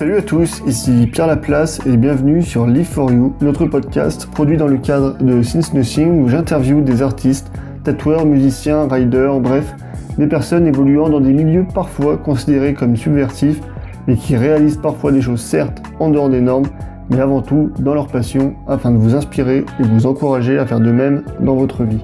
[0.00, 4.56] Salut à tous, ici Pierre Laplace et bienvenue sur Live for You, notre podcast produit
[4.56, 7.52] dans le cadre de Since Nothing où j'interviewe des artistes,
[7.84, 9.74] tatoueurs, musiciens, riders, bref,
[10.16, 13.60] des personnes évoluant dans des milieux parfois considérés comme subversifs,
[14.06, 16.68] mais qui réalisent parfois des choses certes en dehors des normes,
[17.10, 20.80] mais avant tout dans leur passion afin de vous inspirer et vous encourager à faire
[20.80, 22.02] de même dans votre vie.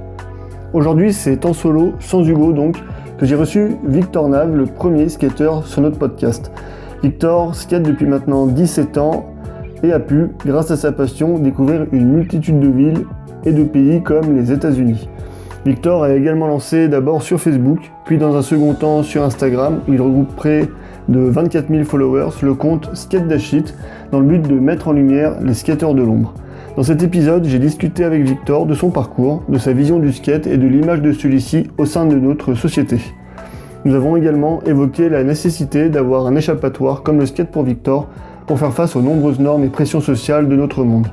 [0.74, 2.76] Aujourd'hui c'est en solo, sans Hugo donc,
[3.16, 6.53] que j'ai reçu Victor Nave, le premier skater sur notre podcast.
[7.03, 9.27] Victor skate depuis maintenant 17 ans
[9.82, 13.05] et a pu, grâce à sa passion, découvrir une multitude de villes
[13.45, 15.09] et de pays comme les États-Unis.
[15.67, 19.93] Victor a également lancé d'abord sur Facebook, puis dans un second temps sur Instagram, où
[19.93, 20.69] il regroupe près
[21.09, 23.75] de 24 000 followers, le compte Skate Dashit,
[24.13, 26.35] dans le but de mettre en lumière les skateurs de l'ombre.
[26.77, 30.47] Dans cet épisode, j'ai discuté avec Victor de son parcours, de sa vision du skate
[30.47, 32.98] et de l'image de celui-ci au sein de notre société.
[33.86, 38.08] Nous avons également évoqué la nécessité d'avoir un échappatoire comme le skate pour Victor
[38.48, 41.06] pour faire face aux nombreuses normes et pressions sociales de notre monde.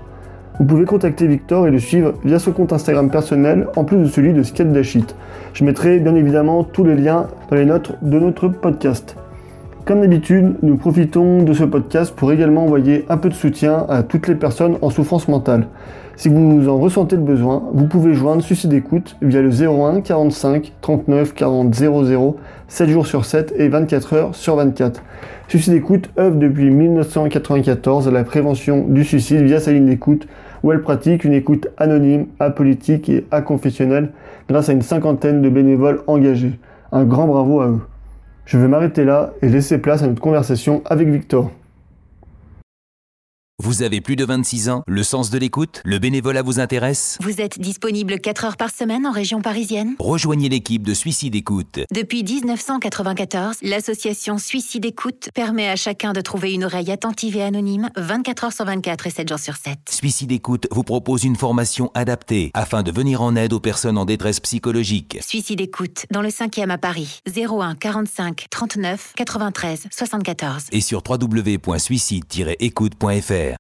[0.58, 4.06] Vous pouvez contacter Victor et le suivre via son compte Instagram personnel en plus de
[4.06, 5.16] celui de Skate Dashit.
[5.53, 9.17] Je mettrai bien évidemment tous les liens dans les notes de notre podcast.
[9.86, 14.02] Comme d'habitude, nous profitons de ce podcast pour également envoyer un peu de soutien à
[14.02, 15.67] toutes les personnes en souffrance mentale.
[16.16, 20.73] Si vous en ressentez le besoin, vous pouvez joindre Suicide Écoute via le 01 45
[20.80, 25.02] 39 40 00, 7 jours sur 7 et 24 heures sur 24.
[25.47, 30.28] Suicide Écoute œuvre depuis 1994 à la prévention du suicide via sa ligne d'écoute
[30.61, 34.11] où elle pratique une écoute anonyme, apolitique et aconfessionnelle
[34.47, 36.59] grâce à une cinquantaine de bénévoles engagés.
[36.91, 37.81] Un grand bravo à eux.
[38.45, 41.50] Je vais m'arrêter là et laisser place à notre conversation avec Victor.
[43.59, 47.20] Vous avez plus de 26 ans, le sens de l'écoute, le bénévolat vous intéresse?
[47.22, 49.94] Vous êtes disponible 4 heures par semaine en région parisienne?
[50.00, 51.81] Rejoignez l'équipe de Suicide Écoute.
[51.94, 57.92] Depuis 1994, l'association Suicide Écoute permet à chacun de trouver une oreille attentive et anonyme
[57.96, 59.78] 24 heures sur 24 et 7 jours sur 7.
[59.88, 64.06] Suicide Écoute vous propose une formation adaptée afin de venir en aide aux personnes en
[64.06, 65.19] détresse psychologique.
[65.22, 70.69] Suicide Écoute, dans le 5e à Paris, 01 45 39 93 74.
[70.72, 73.53] Et sur www.suicide-écoute.fr.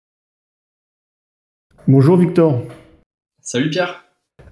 [1.87, 2.61] Bonjour Victor.
[3.41, 4.05] Salut Pierre.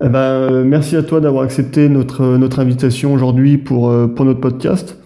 [0.04, 4.26] Eh ben, euh, merci à toi d'avoir accepté notre, notre invitation aujourd'hui pour, euh, pour
[4.26, 4.98] notre podcast.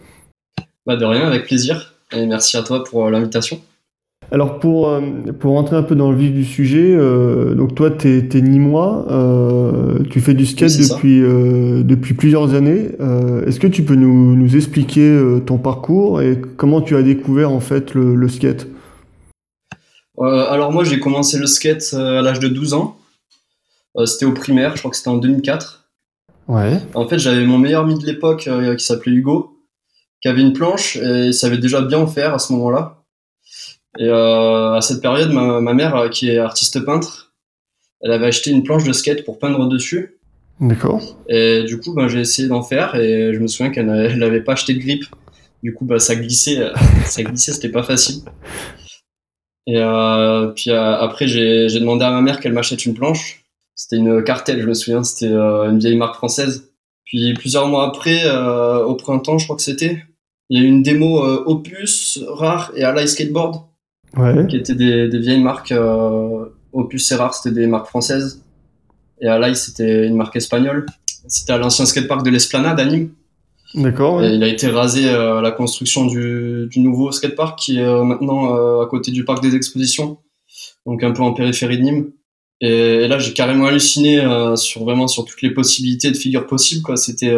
[0.87, 1.93] Bah de rien, avec plaisir.
[2.11, 3.59] Et merci à toi pour euh, l'invitation.
[4.31, 5.01] Alors pour, euh,
[5.39, 9.05] pour rentrer un peu dans le vif du sujet, euh, donc toi tu es, nîmois,
[9.11, 12.89] euh, tu fais du skate Oui, depuis, euh, depuis plusieurs années.
[13.01, 17.03] Euh, Est-ce que tu peux nous, nous expliquer euh, ton parcours et comment tu as
[17.03, 18.65] découvert en fait le, le skate?
[18.65, 18.74] Euh,
[20.23, 22.97] alors moi j'ai commencé le skate euh, à l'âge de 12 ans.
[23.97, 25.89] Euh, c'était au primaire, je crois que c'était en 2004.
[26.47, 26.79] Ouais.
[26.93, 29.59] En fait j'avais mon meilleur ami de l'époque euh, qui s'appelait Hugo,
[30.21, 33.05] qui avait une planche et il savait déjà bien en faire à ce moment-là.
[33.97, 37.33] Et euh, à cette période, ma, ma mère, euh, qui est artiste peintre,
[38.01, 40.17] elle avait acheté une planche de skate pour peindre dessus.
[40.59, 41.17] D'accord.
[41.27, 44.53] Et du coup, ben, j'ai essayé d'en faire et je me souviens qu'elle n'avait pas
[44.53, 45.05] acheté de grip.
[45.63, 46.73] Du coup, bah, ça glissait, euh,
[47.05, 48.21] ça glissait, c'était pas facile.
[49.67, 53.43] Et euh, puis euh, après, j'ai demandé à ma mère qu'elle m'achète une planche.
[53.73, 56.69] C'était une cartel, je me souviens, c'était euh, une vieille marque française.
[57.03, 60.03] Puis plusieurs mois après, euh, au printemps, je crois que c'était,
[60.49, 63.61] il y a eu une démo euh, Opus, Rare et Ally Skateboard,
[64.17, 64.47] Ouais.
[64.47, 65.73] qui étaient des, des vieilles marques.
[65.73, 68.43] euh, Opus et Rare, c'était des marques françaises.
[69.21, 70.85] Et Ally, c'était une marque espagnole.
[71.27, 73.11] C'était à l'ancien skatepark de l'Esplanade à Nîmes.
[73.73, 74.17] D'accord.
[74.17, 74.35] Ouais.
[74.35, 78.03] il a été rasé euh, à la construction du, du nouveau skatepark qui est euh,
[78.03, 80.19] maintenant euh, à côté du parc des expositions,
[80.85, 82.11] donc un peu en périphérie de Nîmes.
[82.61, 84.23] Et, et là, j'ai carrément halluciné
[84.55, 86.83] sur vraiment sur toutes les possibilités de figures possibles.
[86.83, 87.35] Quoi, c'était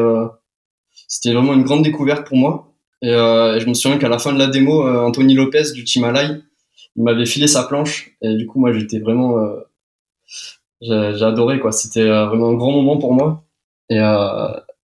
[1.08, 2.74] c'était vraiment une grande découverte pour moi.
[3.02, 5.72] Et, euh, et je me souviens qu'à la fin de la démo, euh, Anthony Lopez
[5.74, 6.42] du Team Alay,
[6.96, 8.12] il m'avait filé sa planche.
[8.22, 9.60] Et du coup, moi, j'étais vraiment, euh,
[10.82, 11.72] j'ai adoré quoi.
[11.72, 13.46] C'était vraiment un grand moment pour moi.
[13.90, 14.00] Et,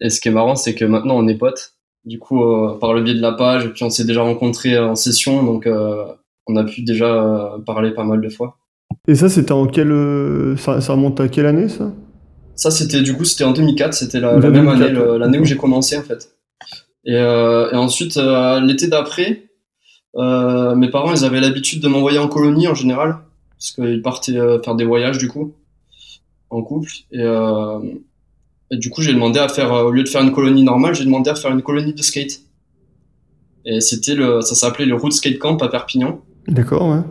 [0.03, 1.74] et ce qui est marrant, c'est que maintenant on est potes.
[2.06, 4.78] Du coup, euh, par le biais de la page, et puis on s'est déjà rencontrés
[4.78, 6.03] en session, donc euh,
[6.47, 8.58] on a pu déjà euh, parler pas mal de fois.
[9.08, 11.91] Et ça c'était en quelle euh, ça, ça remonte à quelle année ça?
[12.55, 15.46] Ça, c'était du coup, c'était en 2004, c'était la, la 2004, même année, l'année où
[15.46, 16.35] j'ai commencé en fait.
[17.06, 19.44] Et, euh, et ensuite, euh, l'été d'après,
[20.16, 23.17] euh, mes parents, ils avaient l'habitude de m'envoyer en colonie en général,
[23.58, 25.53] parce qu'ils partaient euh, faire des voyages du coup,
[26.49, 26.91] en couple.
[27.11, 27.79] Et, euh,
[28.73, 30.96] et du coup, j'ai demandé à faire, euh, au lieu de faire une colonie normale,
[30.96, 32.41] j'ai demandé à faire une colonie de skate.
[33.66, 36.22] Et c'était le, ça s'appelait le Route Skate Camp à Perpignan.
[36.47, 36.90] D'accord.
[36.90, 37.02] Ouais.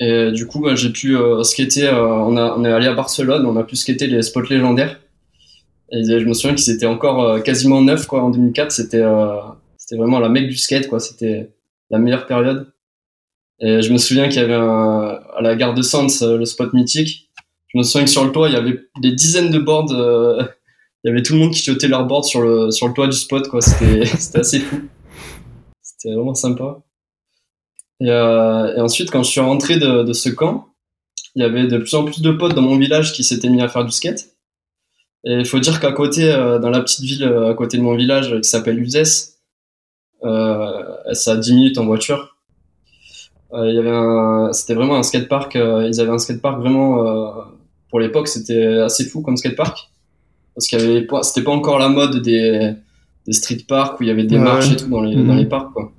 [0.00, 1.86] Et du coup, bah, j'ai pu euh, skater.
[1.86, 5.00] euh, on, a, on est allé à Barcelone, on a pu skater les spots légendaires.
[5.90, 8.72] Et je me souviens qu'ils étaient encore euh, quasiment neufs quoi, en 2004.
[8.72, 9.04] C'était
[9.76, 11.00] c'était vraiment la mecque du skate, quoi.
[11.00, 11.50] C'était
[11.90, 12.66] la meilleure période.
[13.60, 16.74] Et je me souviens qu'il y avait un, à la gare de Sens, le spot
[16.74, 17.27] mythique.
[17.68, 19.90] Je me souviens que sur le toit, il y avait des dizaines de boards.
[21.04, 23.06] il y avait tout le monde qui jetait leurs boards sur le, sur le toit
[23.06, 23.60] du spot, quoi.
[23.60, 24.80] C'était, c'était assez fou.
[25.82, 26.80] C'était vraiment sympa.
[28.00, 30.68] Et, euh, et, ensuite, quand je suis rentré de, de, ce camp,
[31.34, 33.60] il y avait de plus en plus de potes dans mon village qui s'étaient mis
[33.60, 34.28] à faire du skate.
[35.24, 37.96] Et il faut dire qu'à côté, euh, dans la petite ville à côté de mon
[37.96, 39.38] village qui s'appelle Uzès,
[40.24, 40.82] euh,
[41.12, 42.38] c'est à 10 minutes en voiture.
[43.54, 45.56] Euh, il y avait c'était vraiment un skatepark.
[45.56, 47.42] Euh, ils avaient un skatepark vraiment, euh,
[47.90, 49.90] pour l'époque, c'était assez fou comme skatepark.
[50.54, 52.72] Parce qu'il y avait pas, c'était pas encore la mode des,
[53.26, 55.46] des street parks où il y avait des marches et tout dans les, dans les
[55.46, 55.92] parcs, quoi.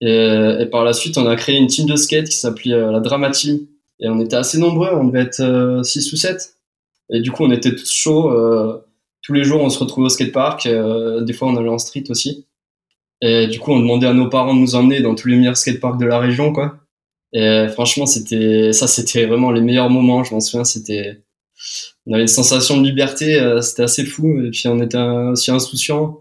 [0.00, 3.00] Et, et, par la suite, on a créé une team de skate qui s'appelait la
[3.00, 3.60] Drama Team.
[4.00, 6.56] Et on était assez nombreux, on devait être 6 ou 7.
[7.12, 8.30] Et du coup, on était tous chauds.
[8.30, 8.78] Euh,
[9.22, 10.66] tous les jours, on se retrouvait au skatepark.
[10.66, 12.46] Euh, des fois, on allait en street aussi.
[13.20, 15.56] Et du coup, on demandait à nos parents de nous emmener dans tous les meilleurs
[15.56, 16.78] skateparks de la région, quoi.
[17.32, 20.24] Et franchement, c'était ça, c'était vraiment les meilleurs moments.
[20.24, 21.22] Je m'en souviens, c'était
[22.06, 24.40] on avait une sensation de liberté, euh, c'était assez fou.
[24.44, 26.20] Et puis on était aussi insouciant.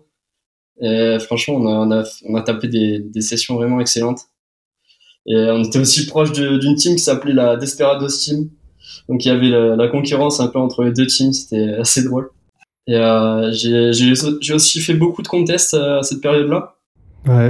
[0.81, 4.21] Et franchement, on a, on a, on a tapé des, des, sessions vraiment excellentes.
[5.27, 8.49] Et on était aussi proche d'une team qui s'appelait la Desperados Team.
[9.07, 12.03] Donc il y avait la, la, concurrence un peu entre les deux teams, c'était assez
[12.03, 12.31] drôle.
[12.87, 16.75] Et euh, j'ai aussi fait beaucoup de contests euh, à cette période-là.
[17.25, 17.49] Ouais.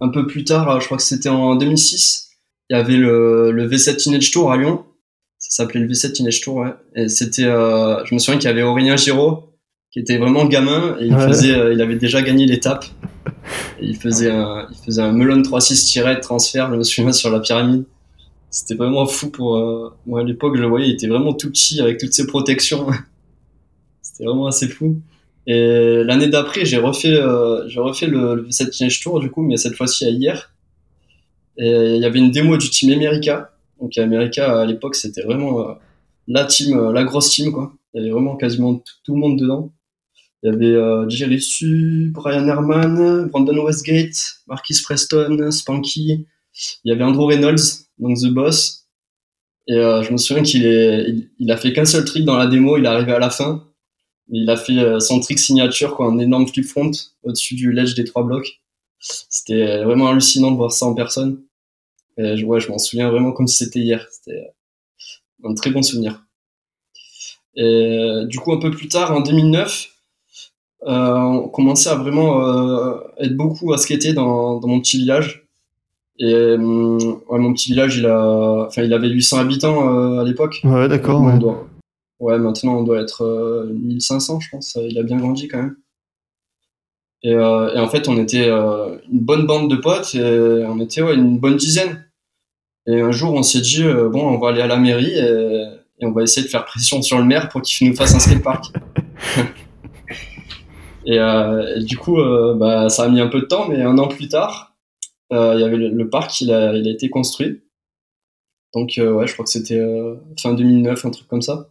[0.00, 2.30] Un peu plus tard, euh, je crois que c'était en 2006,
[2.70, 4.84] il y avait le, le V7 Teenage Tour à Lyon.
[5.40, 6.74] Ça s'appelait le V7 Teenage Tour, ouais.
[6.94, 9.50] Et c'était, euh, je me souviens qu'il y avait Aurélien Giraud,
[9.90, 12.84] qui était vraiment gamin, et il faisait, euh, il avait déjà gagné l'étape.
[13.80, 17.30] il faisait un, il faisait un melon 3-6 tiré de transfert, je me souviens, sur
[17.30, 17.84] la pyramide.
[18.50, 21.50] C'était vraiment fou pour, euh, moi à l'époque, je le voyais, il était vraiment tout
[21.50, 22.86] petit avec toutes ses protections.
[24.02, 25.00] C'était vraiment assez fou.
[25.46, 29.42] Et l'année d'après, j'ai refait, euh, j'ai refait le, le V7 Teenage Tour, du coup,
[29.42, 30.52] mais cette fois-ci à hier.
[31.56, 33.52] Et il y avait une démo du team America.
[33.80, 35.74] Donc America, à l'époque, c'était vraiment euh,
[36.28, 37.72] la team, euh, la grosse team, quoi.
[37.92, 39.72] Il y avait vraiment quasiment tout, le monde dedans.
[40.42, 46.26] Il y avait euh, Jerry Su, Brian Herman, Brandon Westgate, Marquis Preston, Spanky.
[46.84, 48.80] Il y avait Andrew Reynolds, donc The Boss.
[49.66, 52.46] Et euh, je me souviens qu'il est, il, a fait qu'un seul trick dans la
[52.46, 53.66] démo, il est arrivé à la fin.
[54.28, 56.90] Il a fait euh, son trick signature, quoi, un énorme flip front
[57.22, 58.60] au-dessus du ledge des trois blocs.
[58.98, 61.42] C'était vraiment hallucinant de voir ça en personne.
[62.20, 64.06] Et je, ouais, je m'en souviens vraiment comme si c'était hier.
[64.10, 64.52] C'était
[65.44, 66.26] un très bon souvenir.
[67.56, 69.88] Et du coup, un peu plus tard, en 2009,
[70.86, 75.46] euh, on commençait à vraiment euh, être beaucoup à skater dans, dans mon petit village.
[76.18, 76.58] Et euh,
[77.28, 80.60] ouais, mon petit village, il a, enfin, il avait 800 habitants euh, à l'époque.
[80.64, 81.22] Ouais, d'accord.
[81.22, 81.38] Ouais.
[82.20, 82.38] ouais.
[82.38, 84.78] maintenant on doit être 1500, je pense.
[84.80, 85.76] Il a bien grandi quand même.
[87.22, 90.80] Et, euh, et, en fait, on était euh, une bonne bande de potes et on
[90.80, 92.06] était ouais, une bonne dizaine.
[92.86, 95.64] Et un jour, on s'est dit, euh, bon, on va aller à la mairie et,
[96.00, 98.18] et, on va essayer de faire pression sur le maire pour qu'il nous fasse un
[98.18, 98.72] skatepark.
[101.06, 102.16] et, et, du coup,
[102.56, 104.74] bah, ça a mis un peu de temps, mais un an plus tard,
[105.30, 107.60] il y avait le, le, parc, il a, il a été construit.
[108.74, 109.80] Donc, ouais, je crois que c'était
[110.40, 111.68] fin 2009, un truc comme ça.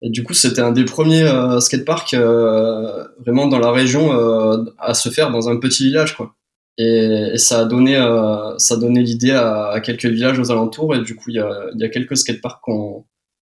[0.00, 4.64] Et du coup, c'était un des premiers euh, skateparks euh, vraiment dans la région euh,
[4.78, 6.34] à se faire dans un petit village, quoi.
[6.78, 10.50] Et, et ça a donné, euh, ça a donné l'idée à, à, quelques villages aux
[10.50, 10.94] alentours.
[10.94, 13.04] Et du coup, il y a, y a quelques skateparks qui ont,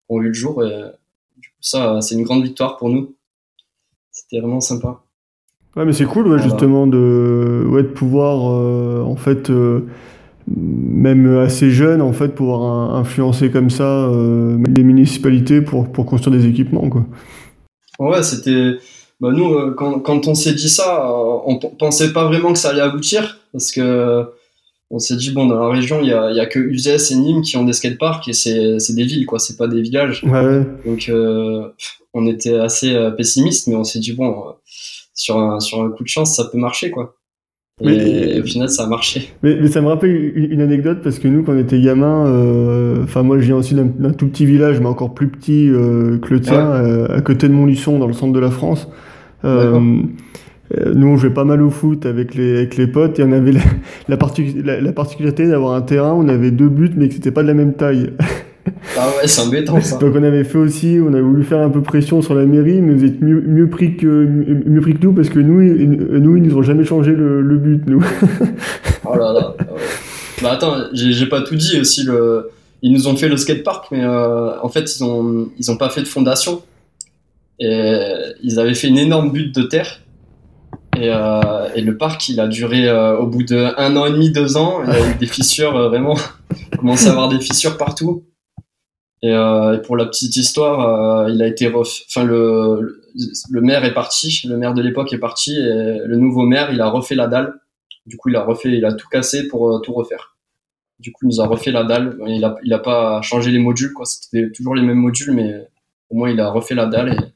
[0.09, 0.63] ont vu le jour.
[0.65, 0.83] Et
[1.39, 3.15] du coup, ça, c'est une grande victoire pour nous.
[4.11, 5.03] C'était vraiment sympa.
[5.75, 6.43] Ouais, mais c'est cool, ouais, voilà.
[6.43, 9.87] justement, de, ouais, de pouvoir, euh, en fait, euh,
[10.47, 16.37] même assez jeune, en fait, pouvoir influencer comme ça euh, les municipalités pour, pour construire
[16.37, 17.07] des équipements, quoi.
[17.99, 18.77] Ouais, c'était.
[19.23, 22.59] Bah, nous, euh, quand, quand on s'est dit ça, euh, on pensait pas vraiment que
[22.59, 24.25] ça allait aboutir, parce que
[24.91, 27.15] on s'est dit, bon, dans la région, il y a, y a que Uzès et
[27.15, 30.23] Nîmes qui ont des skateparks, et c'est des villes, quoi, c'est pas des villages.
[30.25, 30.67] Ouais.
[30.85, 31.69] Donc, euh,
[32.13, 34.45] on était assez pessimiste, mais on s'est dit, bon,
[35.15, 37.15] sur un, sur un coup de chance, ça peut marcher, quoi.
[37.81, 39.33] Et, mais, au final, ça a marché.
[39.43, 42.23] Mais, mais ça me rappelle une, une, anecdote parce que nous, quand on était gamin,
[43.03, 46.19] enfin euh, moi, je viens aussi d'un tout petit village, mais encore plus petit euh,
[46.19, 47.11] que le tien, ouais.
[47.11, 48.89] à côté de Montluçon, dans le centre de la France.
[49.45, 49.81] Euh,
[50.95, 53.53] nous, on jouait pas mal au foot avec les, avec les potes et on avait
[53.53, 53.61] la,
[54.09, 57.15] la, partic la, la particularité d'avoir un terrain où on avait deux buts, mais que
[57.15, 58.11] c'était pas de la même taille.
[58.97, 59.99] Ah ouais, c'est embêtant ça.
[59.99, 62.81] Donc on avait fait aussi, on avait voulu faire un peu pression sur la mairie,
[62.81, 66.37] mais vous êtes mieux, mieux pris que mieux pris que nous parce que nous, nous
[66.37, 68.05] ils nous ont jamais changé le, le but nous.
[69.05, 69.57] oh là là.
[70.43, 72.51] Bah attends, j'ai pas tout dit aussi le.
[72.83, 75.89] Ils nous ont fait le skatepark, mais euh, en fait ils ont ils ont pas
[75.89, 76.63] fait de fondation.
[77.65, 80.01] Et ils avaient fait une énorme butte de terre.
[80.97, 84.33] Et, euh, le parc, il a duré euh, au bout de un an et demi,
[84.33, 84.83] deux ans.
[84.85, 86.17] Il y a eu des fissures vraiment
[86.77, 88.25] commençait à avoir des fissures partout.
[89.23, 92.03] Et, euh, pour la petite histoire, il a été ref...
[92.09, 93.01] enfin le,
[93.51, 96.81] le maire est parti, le maire de l'époque est parti et le nouveau maire, il
[96.81, 97.55] a refait la dalle.
[98.07, 100.37] Du coup, il a refait, il a tout cassé pour tout refaire.
[100.99, 102.19] Du coup, il nous a refait la dalle.
[102.27, 104.05] Il a, il a pas changé les modules, quoi.
[104.05, 105.69] C'était toujours les mêmes modules, mais
[106.11, 107.33] au moins il a refait la dalle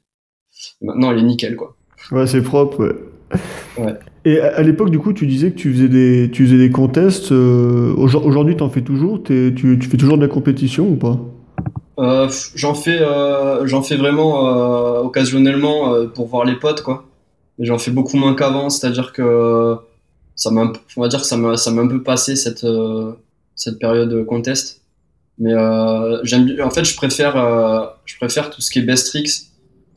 [0.80, 1.76] maintenant elle est nickel, quoi.
[2.12, 3.84] Ouais, c'est propre, ouais.
[3.84, 3.94] ouais.
[4.26, 7.30] Et à, l'époque, du coup, tu disais que tu faisais des, tu faisais des contests.
[7.30, 9.22] Euh, Aujourd'hui, tu en fais toujours?
[9.22, 11.16] Tu, tu, fais toujours de la compétition ou pas?
[12.00, 17.04] Euh, J'en fais, euh, j'en fais vraiment occasionnellement pour voir les potes, quoi.
[17.60, 19.76] Mais j'en fais beaucoup moins qu'avant, c'est-à-dire que
[20.34, 22.66] ça m'a, on va dire que ça m'a, ça m'a un peu passé cette,
[23.54, 24.82] cette période contest.
[25.38, 25.52] Mais
[26.24, 27.36] j'aime, en fait, je préfère,
[28.04, 29.52] je préfère tout ce qui est best tricks,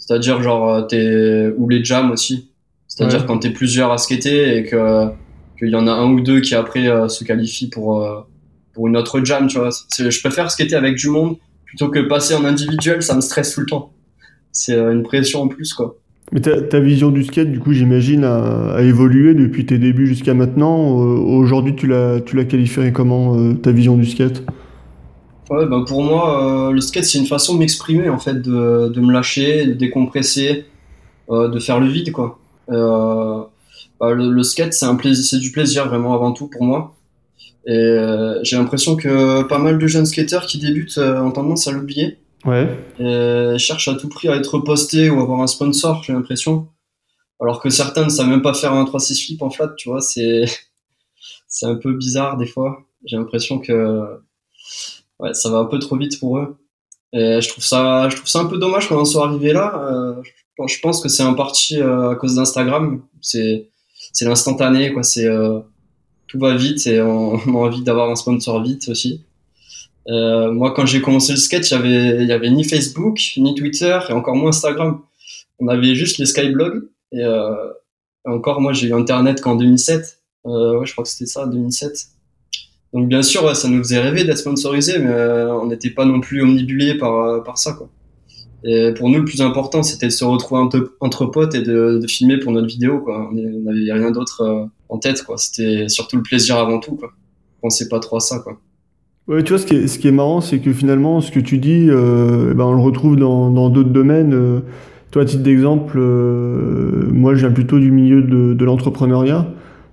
[0.10, 2.50] c'est-à-dire genre euh, t'es ou les jams aussi.
[2.88, 5.06] C'est-à-dire quand t'es plusieurs à skater et que
[5.60, 8.04] qu'il y en a un ou deux qui après se qualifient pour
[8.74, 9.70] pour une autre jam, tu vois.
[10.00, 13.60] Je préfère skater avec du monde plutôt que passer en individuel, ça me stresse tout
[13.60, 13.94] le temps.
[14.51, 15.98] C'est une pression en plus, quoi.
[16.32, 20.08] Mais ta, ta, vision du skate, du coup, j'imagine, a, a, évolué depuis tes débuts
[20.08, 20.88] jusqu'à maintenant.
[20.88, 24.44] Aujourd'hui, tu l'as, tu l'as qualifié comment, ta vision du skate?
[25.50, 28.91] Ouais, bah pour moi, euh, le skate, c'est une façon de m'exprimer, en fait, de,
[28.94, 30.65] de, me lâcher, de décompresser,
[31.29, 32.39] euh, de faire le vide, quoi.
[32.70, 33.41] Euh,
[34.00, 36.96] bah, le, le, skate, c'est un plaisir, c'est du plaisir vraiment avant tout pour moi.
[37.65, 37.98] Et
[38.41, 42.18] j'ai l'impression que pas mal de jeunes skateurs qui débutent ont tendance à l'oublier.
[42.46, 42.68] Ouais.
[43.00, 46.68] Et cherchent à tout prix à être postés ou avoir un sponsor, j'ai l'impression.
[47.39, 50.01] Alors que certains ne savent même pas faire un 3-6 flip en flat, tu vois,
[50.01, 50.46] c'est,
[51.48, 52.88] c'est un peu bizarre des fois.
[53.06, 54.20] J'ai l'impression que
[55.19, 56.57] ouais, ça va un peu trop vite pour eux.
[57.13, 59.73] Et je trouve ça, je trouve ça un peu dommage qu'on en soit arrivé là.
[59.91, 60.21] Euh,
[60.67, 63.01] je pense que c'est en partie euh, à cause d'Instagram.
[63.21, 63.69] C'est,
[64.11, 65.03] c'est l'instantané, quoi.
[65.03, 65.59] C'est euh,
[66.27, 69.25] tout va vite et on, a envie d'avoir un sponsor vite aussi.
[70.07, 73.19] Euh, moi, quand j'ai commencé le skate, il y avait, il y avait ni Facebook,
[73.38, 75.01] ni Twitter et encore moins Instagram.
[75.59, 77.53] On avait juste les skyblogs et, euh,
[78.25, 80.19] encore, moi, j'ai eu Internet qu'en 2007.
[80.45, 82.07] ouais, je crois que c'était ça, 2007.
[82.93, 86.19] Donc bien sûr, ça nous faisait rêver d'être sponsorisé, mais euh, on n'était pas non
[86.19, 87.74] plus omnibulé par, euh, par ça.
[87.74, 87.89] Quoi.
[88.63, 90.62] Et pour nous, le plus important, c'était de se retrouver
[91.00, 93.00] entre, potes et de, de, filmer pour notre vidéo.
[93.00, 93.29] Quoi.
[93.31, 95.24] On n'avait rien d'autre euh, en tête.
[95.24, 95.38] Quoi.
[95.38, 96.96] C'était surtout le plaisir avant tout.
[96.96, 97.12] Quoi.
[97.60, 98.39] On pensait pas trop à ça.
[98.39, 98.60] Quoi.
[99.27, 101.39] Ouais, tu vois, ce qui est, ce qui est marrant, c'est que finalement, ce que
[101.39, 104.34] tu dis, euh, ben, on le retrouve dans d'autres domaines.
[104.34, 104.60] Euh,
[105.12, 109.48] toi, à titre d'exemple, moi, je viens plutôt du milieu de, de l'entrepreneuriat.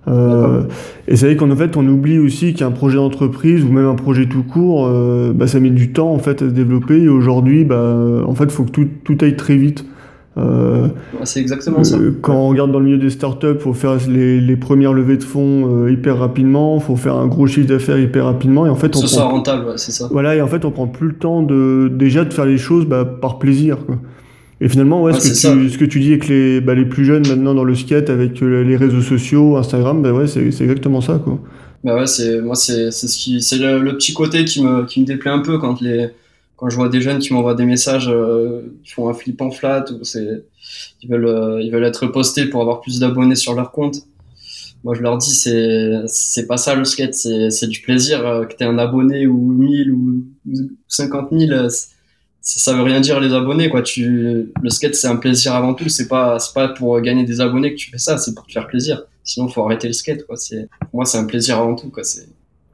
[0.07, 0.63] Euh,
[1.07, 4.27] et c'est vrai qu'en fait, on oublie aussi qu'un projet d'entreprise ou même un projet
[4.27, 7.03] tout court, euh, bah, ça met du temps en fait à se développer.
[7.03, 7.95] Et aujourd'hui, bah,
[8.25, 9.85] en fait, faut que tout, tout aille très vite.
[10.37, 10.87] Euh,
[11.23, 11.97] c'est exactement ça.
[11.97, 15.17] Euh, quand on regarde dans le milieu des startups, faut faire les, les, premières levées
[15.17, 18.67] de fonds hyper rapidement, faut faire un gros chiffre d'affaires hyper rapidement.
[18.67, 19.29] Et en fait, on ce prend...
[19.29, 20.07] rentable, c'est ça.
[20.11, 22.85] Voilà, et en fait, on prend plus le temps de déjà de faire les choses
[22.85, 23.77] bah, par plaisir.
[23.85, 23.95] Quoi.
[24.59, 27.05] Et finalement, ouais, ce, que tu, ce, que tu, dis avec les, bah, les plus
[27.05, 31.01] jeunes maintenant dans le skate, avec euh, les réseaux sociaux, Instagram, bah ouais, c'est exactement
[31.01, 31.39] ça, quoi.
[31.83, 34.99] Bah ouais, c'est moi, c'est ce qui, c'est le, le, petit côté qui me, qui
[34.99, 36.09] me déplaît un peu quand les,
[36.57, 39.51] quand je vois des jeunes qui m'envoient des messages, euh, qui font un flip en
[39.51, 40.43] flat ou c'est,
[41.03, 44.01] ils veulent, euh, ils veulent être postés pour avoir plus d'abonnés sur leur compte.
[44.83, 48.45] Moi, je leur dis, c'est, c'est pas ça le skate, c'est, c'est du plaisir euh,
[48.45, 50.23] que t'aies un abonné ou 1000 ou
[50.87, 51.67] 50 000
[52.47, 53.81] ça veut rien dire les abonnés quoi.
[53.81, 55.89] Tu le skate c'est un plaisir avant tout.
[55.89, 58.17] C'est pas c'est pas pour gagner des abonnés que tu fais ça.
[58.17, 59.03] C'est pour te faire plaisir.
[59.23, 60.37] Sinon faut arrêter le skate quoi.
[60.37, 62.05] C'est pour moi c'est un plaisir avant tout quoi.
[62.05, 62.27] C'est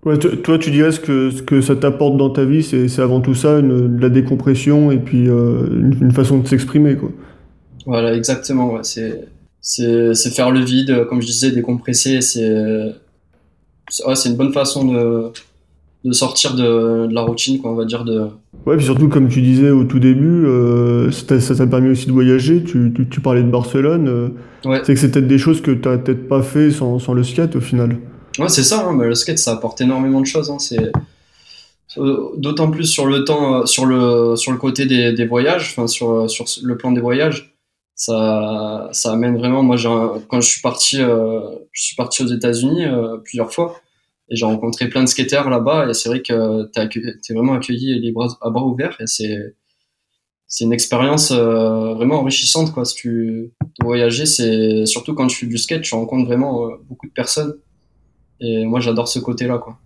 [0.06, 3.22] ouais toi tu dirais ce que ce que ça t'apporte dans ta vie c'est avant
[3.22, 5.66] tout ça une, la décompression et puis euh,
[6.02, 7.10] une, façon de s'exprimer quoi.
[7.88, 8.84] Voilà exactement ouais.
[8.84, 9.26] C'est
[9.60, 12.94] c'est c'est faire le vide comme je disais décompresser c'est
[14.06, 15.32] ouais, c'est une bonne façon de
[16.04, 18.04] de sortir de, de, la routine, quoi, on va dire.
[18.04, 18.28] De...
[18.66, 22.12] Ouais, puis surtout, comme tu disais au tout début, euh, ça t'a permis aussi de
[22.12, 22.64] voyager.
[22.64, 24.08] Tu, tu, tu parlais de Barcelone.
[24.08, 24.30] Euh,
[24.66, 24.82] ouais.
[24.84, 27.24] C'est que c'est peut-être des choses que tu n'as peut-être pas fait sans, sans, le
[27.24, 27.98] skate au final.
[28.40, 28.88] Ouais, c'est ça.
[28.88, 30.50] Hein, le skate, ça apporte énormément de choses.
[30.50, 30.92] Hein, c'est
[31.96, 35.88] d'autant plus sur le temps, euh, sur le sur le côté des, des voyages, enfin
[35.88, 37.56] sur sur le plan des voyages.
[37.96, 39.62] Ça, ça amène vraiment.
[39.62, 39.78] Moi,
[40.28, 41.40] quand je suis parti, euh,
[41.72, 43.80] je suis parti aux États-Unis euh, plusieurs fois
[44.34, 48.00] et j'ai rencontré plein de skateurs là-bas et c'est vrai que tu es vraiment accueilli
[48.00, 49.56] les bras, à bras ouverts et c'est
[50.48, 52.84] c'est une expérience euh, vraiment enrichissante quoi.
[52.84, 57.08] Si tu voyager c'est surtout quand tu fais du skate tu rencontres vraiment euh, beaucoup
[57.08, 57.54] de personnes.
[58.42, 59.78] Et moi j'adore ce côté là quoi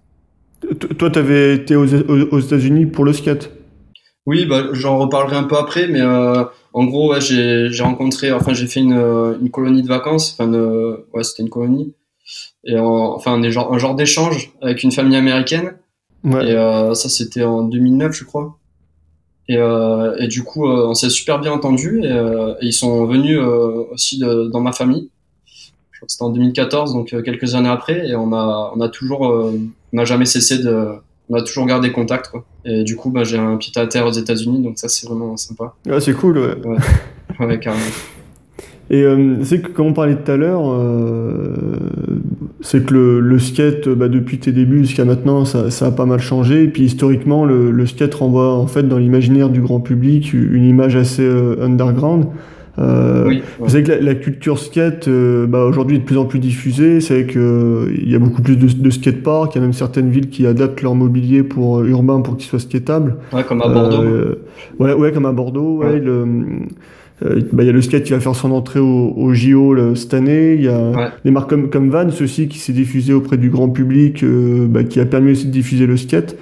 [0.97, 3.51] toi tu avais été aux, aux États-Unis pour le skate?
[4.25, 8.53] Oui bah j'en reparlerai un peu après mais euh, en gros ouais, j'ai rencontré enfin
[8.53, 10.49] j'ai fait une, une colonie de vacances enfin
[11.13, 11.93] ouais c'était une colonie
[12.63, 15.73] et enfin un genre, un genre d'échange avec une famille américaine
[16.25, 16.53] Et
[16.93, 18.57] ça, c'était en 2009, je crois.
[19.49, 24.59] Et, et du coup, on s'est super bien entendu et, ils sont venus aussi dans
[24.59, 25.09] ma famille.
[25.91, 28.89] Je crois que c'était en 2014, donc quelques années après, et on a, on a
[28.89, 29.59] toujours, on
[29.93, 30.99] n'a jamais cessé de,
[31.29, 32.45] on a toujours gardé contact, quoi.
[32.65, 35.35] Et du coup, bah, j'ai un pied à terre aux États-Unis, donc ça, c'est vraiment
[35.37, 35.75] sympa.
[35.89, 36.55] Ah, c'est cool, ouais.
[36.65, 37.83] Ouais, ouais carrément.
[38.89, 41.53] Et euh, c'est que, comme on parlait tout à l'heure, euh,
[42.61, 46.05] c'est que le, le skate, bah, depuis tes débuts jusqu'à maintenant, ça, ça, a pas
[46.05, 46.63] mal changé.
[46.63, 50.63] Et puis historiquement, le, le skate renvoie en fait dans l'imaginaire du grand public une
[50.63, 52.27] image assez euh, underground.
[52.79, 56.17] Euh, oui, Vous savez que la, la culture skate, euh, bah, aujourd'hui, est de plus
[56.17, 57.01] en plus diffusée.
[57.01, 59.55] C'est qu'il euh, il y a beaucoup plus de, de skateparks.
[59.55, 62.59] Il y a même certaines villes qui adaptent leur mobilier pour urbain pour qu'il soit
[62.59, 63.15] skatable.
[63.33, 64.03] Ouais, comme à Bordeaux.
[64.79, 65.77] ouais, ouais, comme à Bordeaux.
[65.77, 66.25] Ouais, le,
[67.21, 70.13] bah, il y a le skate qui va faire son entrée au, au JO cette
[70.13, 70.53] année.
[70.53, 71.07] Il y a ouais.
[71.25, 74.99] des marques comme, comme Vans aussi qui s'est diffusé auprès du grand public, bah, qui
[74.99, 76.37] a permis aussi de diffuser le skate.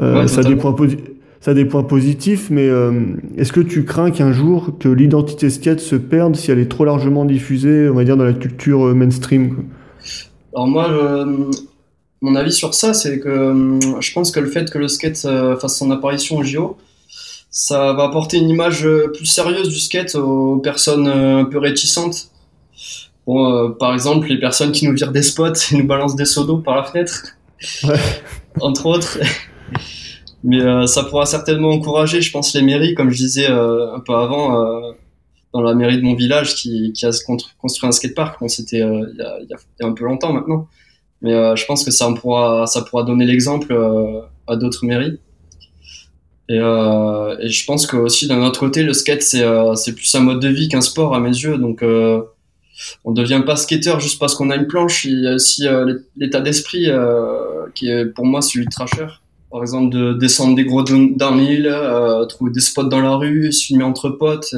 [0.00, 1.04] Euh, ça a des points positifs
[1.40, 2.92] ça a des points positifs, mais euh,
[3.36, 6.84] est-ce que tu crains qu'un jour que l'identité skate se perde si elle est trop
[6.84, 9.64] largement diffusée, on va dire, dans la culture euh, mainstream quoi?
[10.54, 11.26] Alors moi,
[12.20, 15.18] mon avis sur ça, c'est que euh, je pense que le fait que le skate
[15.60, 16.76] fasse son apparition au JO,
[17.50, 22.30] ça va apporter une image plus sérieuse du skate aux personnes un peu réticentes.
[23.26, 26.44] Bon, par exemple, les personnes qui nous virent des spots et nous balancent des seaux
[26.44, 27.36] d'eau par la fenêtre,
[27.84, 27.98] ouais.
[28.60, 29.18] entre autres.
[30.44, 34.00] Mais euh, ça pourra certainement encourager, je pense, les mairies, comme je disais euh, un
[34.00, 34.92] peu avant, euh,
[35.52, 37.10] dans la mairie de mon village qui, qui a
[37.58, 38.40] construit un skatepark.
[38.40, 40.68] Bon, c'était il y a, y, a, un peu longtemps maintenant,
[41.22, 43.76] mais je pense que ça pourra, ça pourra donner l'exemple
[44.46, 45.18] à d'autres mairies.
[46.48, 49.44] Et, et, je pense que aussi d'un autre côté, le skate c'est
[49.76, 51.58] c'est plus un mode de vie qu'un sport à mes yeux.
[51.58, 51.82] Donc
[53.04, 55.04] on devient pas skater juste parce qu'on a une planche.
[55.04, 55.66] Il y a aussi
[56.16, 56.88] l'état d'esprit
[57.74, 59.06] qui est pour moi celui de trasher
[59.50, 63.64] par exemple de descendre des gros downhill, euh, trouver des spots dans la rue, se
[63.64, 64.54] filmer entre potes,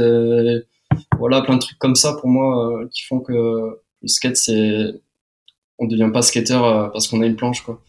[1.18, 4.94] voilà plein de trucs comme ça pour moi euh, qui font que le skate c'est
[5.78, 7.80] on devient pas skater euh, parce qu'on a une planche quoi.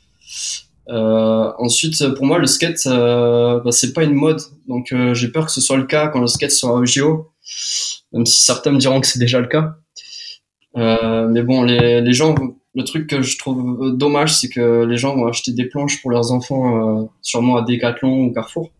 [0.89, 5.51] Euh, ensuite pour moi le skate bah, c'est pas une mode donc j'ai peur que
[5.51, 7.31] ce soit le cas quand le skate sera au JO
[8.11, 9.75] même si certains me diront que c'est déjà le cas.
[10.75, 12.35] mais bon les, les gens
[12.73, 16.01] le truc que je trouve euh, dommage, c'est que les gens vont acheter des planches
[16.01, 18.71] pour leurs enfants, euh, sûrement à Decathlon ou Carrefour,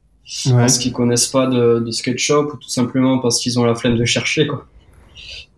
[0.46, 0.52] ouais.
[0.54, 3.76] parce qu'ils connaissent pas de, de skate shop ou tout simplement parce qu'ils ont la
[3.76, 4.66] flemme de chercher, quoi.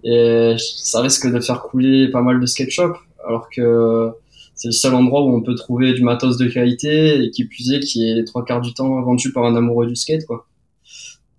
[0.03, 2.93] Et ça risque de faire couler pas mal de skate shop,
[3.25, 4.12] alors que
[4.56, 7.80] c'est le seul endroit où on peut trouver du matos de qualité et qui puisait
[7.80, 10.48] qui est les trois quarts du temps vendu par un amoureux du skate, quoi.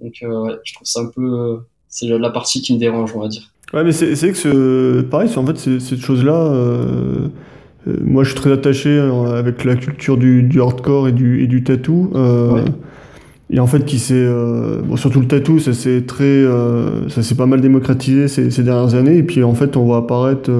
[0.00, 3.20] Donc, euh, ouais, je trouve ça un peu, c'est la partie qui me dérange, on
[3.20, 3.50] va dire.
[3.72, 7.29] Ouais, mais c'est que ce, pareil, en fait, cette chose-là, euh,
[7.88, 11.42] euh, moi je suis très attaché euh, avec la culture du, du hardcore et du,
[11.42, 12.11] et du tatou.
[12.14, 12.64] Euh, ouais.
[13.50, 17.22] Et en fait, qui s'est, euh, bon, surtout le tatou, ça s'est très, euh, ça
[17.22, 19.18] s'est pas mal démocratisé ces, ces, dernières années.
[19.18, 20.50] Et puis en fait, on voit apparaître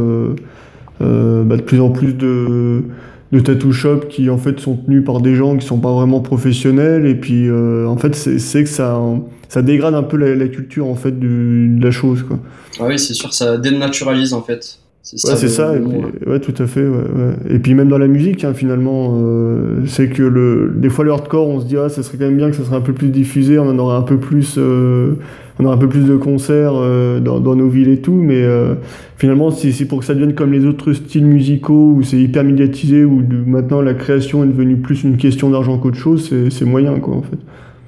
[1.01, 2.85] bah, de plus en plus de,
[3.33, 6.21] de tattoo shops qui en fait sont tenus par des gens qui sont pas vraiment
[6.21, 7.07] professionnels.
[7.07, 9.01] Et puis en fait, c'est que ça
[9.49, 12.39] ça dégrade un peu la, la culture en fait du, de la chose quoi.
[12.81, 14.79] Ah oui, c'est sûr, ça dénaturalise en fait.
[15.05, 15.77] C'est ça, ouais, c'est ça.
[15.77, 16.81] Et puis, ouais, tout à fait.
[16.81, 17.55] Ouais, ouais.
[17.55, 21.13] Et puis même dans la musique, hein, finalement, euh, c'est que le, des fois le
[21.13, 22.95] hardcore, on se dit ah, ça serait quand même bien que ça serait un peu
[22.95, 25.17] plus diffusé, on en aurait un peu plus, euh,
[25.59, 28.15] on aurait un peu plus de concerts euh, dans, dans, nos villes et tout.
[28.15, 28.77] Mais euh,
[29.19, 33.05] finalement, c'est pour que ça devienne comme les autres styles musicaux où c'est hyper médiatisé,
[33.05, 36.99] où de, maintenant la création est devenue plus une question d'argent qu'autre chose, c'est moyen
[36.99, 37.39] quoi en fait.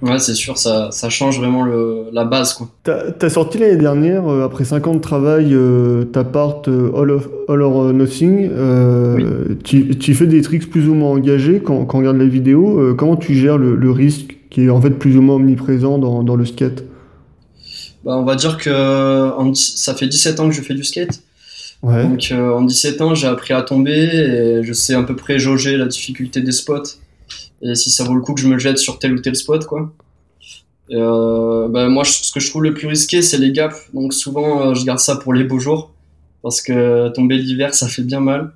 [0.03, 2.53] Ouais, c'est sûr, ça, ça change vraiment le, la base.
[2.53, 2.69] quoi.
[2.85, 6.93] T'as as sorti l'année dernière, euh, après 5 ans de travail, euh, ta part euh,
[6.95, 8.51] All, of, All or Nothing.
[8.53, 9.15] Euh,
[9.49, 9.57] oui.
[9.65, 12.79] tu, tu, fais des tricks plus ou moins engagés quand, quand on regarde les vidéos.
[12.79, 15.99] Euh, comment tu gères le, le, risque qui est en fait plus ou moins omniprésent
[15.99, 16.85] dans, dans le skate?
[18.05, 21.23] Bah, On va dire que en, ça fait 17 ans que je fais du skate.
[21.83, 22.05] Ouais.
[22.05, 25.77] Donc en 17 ans, j'ai appris à tomber et je sais à peu près jauger
[25.77, 26.99] la difficulté des spots
[27.62, 29.64] et si ça vaut le coup que je me jette sur tel ou tel spot
[29.66, 29.92] quoi.
[30.90, 34.69] Euh, bah, moi ce que je trouve le plus risqué c'est les gaps donc souvent
[34.69, 35.92] euh, je garde ça pour les beaux jours
[36.42, 38.53] parce que tomber l'hiver ça fait bien mal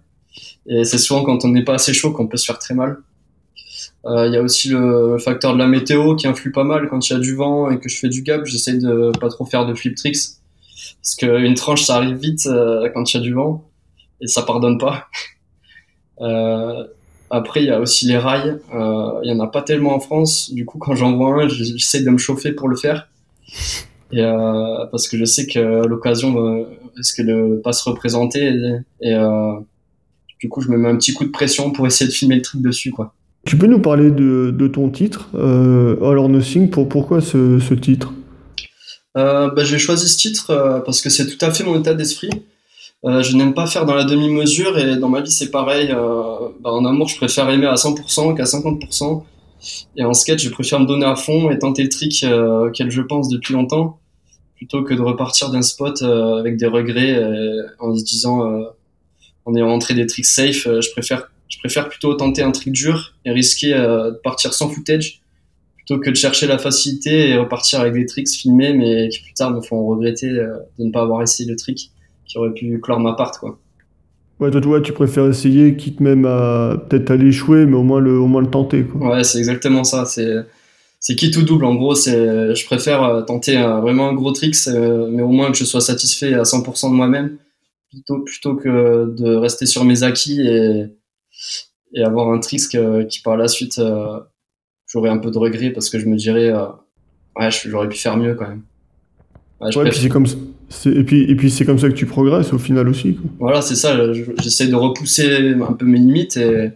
[0.66, 2.98] et c'est souvent quand on n'est pas assez chaud qu'on peut se faire très mal.
[4.04, 7.08] Il euh, y a aussi le facteur de la météo qui influe pas mal quand
[7.08, 9.44] il y a du vent et que je fais du gap j'essaie de pas trop
[9.44, 10.38] faire de flip tricks
[11.02, 13.64] parce qu'une tranche ça arrive vite euh, quand il y a du vent
[14.20, 15.08] et ça pardonne pas.
[16.22, 16.84] Euh,
[17.30, 18.58] après, il y a aussi les rails.
[18.74, 20.52] Euh, il y en a pas tellement en France.
[20.52, 23.08] Du coup, quand j'en vois un, j'essaie de me chauffer pour le faire.
[24.12, 26.64] Et, euh, parce que je sais que l'occasion euh,
[26.96, 28.52] risque de pas se représenter.
[29.00, 29.16] Et, et
[30.40, 32.42] du coup, je me mets un petit coup de pression pour essayer de filmer le
[32.42, 33.14] truc dessus, quoi.
[33.46, 37.58] Tu peux nous parler de, de ton titre, euh, All or Nothing, pour, pourquoi ce,
[37.58, 38.12] ce titre?
[39.16, 41.94] Euh, bah, J'ai choisi ce titre euh, parce que c'est tout à fait mon état
[41.94, 42.30] d'esprit.
[43.04, 45.88] Euh, je n'aime pas faire dans la demi-mesure et dans ma vie c'est pareil.
[45.88, 49.24] Bah, en amour je préfère aimer à 100% qu'à 50%.
[49.96, 53.02] Et en skate je préfère me donner à fond et tenter le trick auquel je
[53.02, 53.98] pense depuis longtemps
[54.56, 57.18] plutôt que de repartir d'un spot avec des regrets
[57.78, 58.40] en se disant
[59.44, 60.64] en ayant rentré des tricks safe.
[60.64, 64.70] je préfère je préfère plutôt tenter un trick dur et risquer euh, de partir sans
[64.70, 65.20] footage
[65.76, 69.34] plutôt que de chercher la facilité et repartir avec des tricks filmés mais qui plus
[69.34, 71.90] tard me font regretter euh, de ne pas avoir essayé le trick
[72.30, 73.58] qui aurait pu clore ma part quoi.
[74.38, 78.00] Ouais, toi, toi, tu préfères essayer, quitte même à peut-être à l'échouer, mais au moins
[78.00, 78.84] le, au moins le tenter.
[78.84, 79.10] Quoi.
[79.10, 80.06] Ouais, c'est exactement ça.
[80.06, 80.34] C'est,
[80.98, 81.66] c'est quitte ou double.
[81.66, 85.50] En gros, c'est, je préfère euh, tenter un, vraiment un gros trick, mais au moins
[85.50, 87.36] que je sois satisfait à 100% de moi-même,
[87.90, 90.86] plutôt, plutôt que de rester sur mes acquis et,
[91.92, 92.76] et avoir un trick
[93.08, 94.20] qui par la suite euh,
[94.86, 96.66] j'aurais un peu de regret parce que je me dirais euh,
[97.36, 98.62] ouais j'aurais pu faire mieux quand même.
[99.60, 100.26] Ouais, puis c'est comme
[100.86, 103.14] et puis et puis c'est comme ça que tu progresses au final aussi.
[103.14, 103.30] Quoi.
[103.38, 103.96] Voilà c'est ça
[104.42, 106.70] j'essaie de repousser un peu mes limites et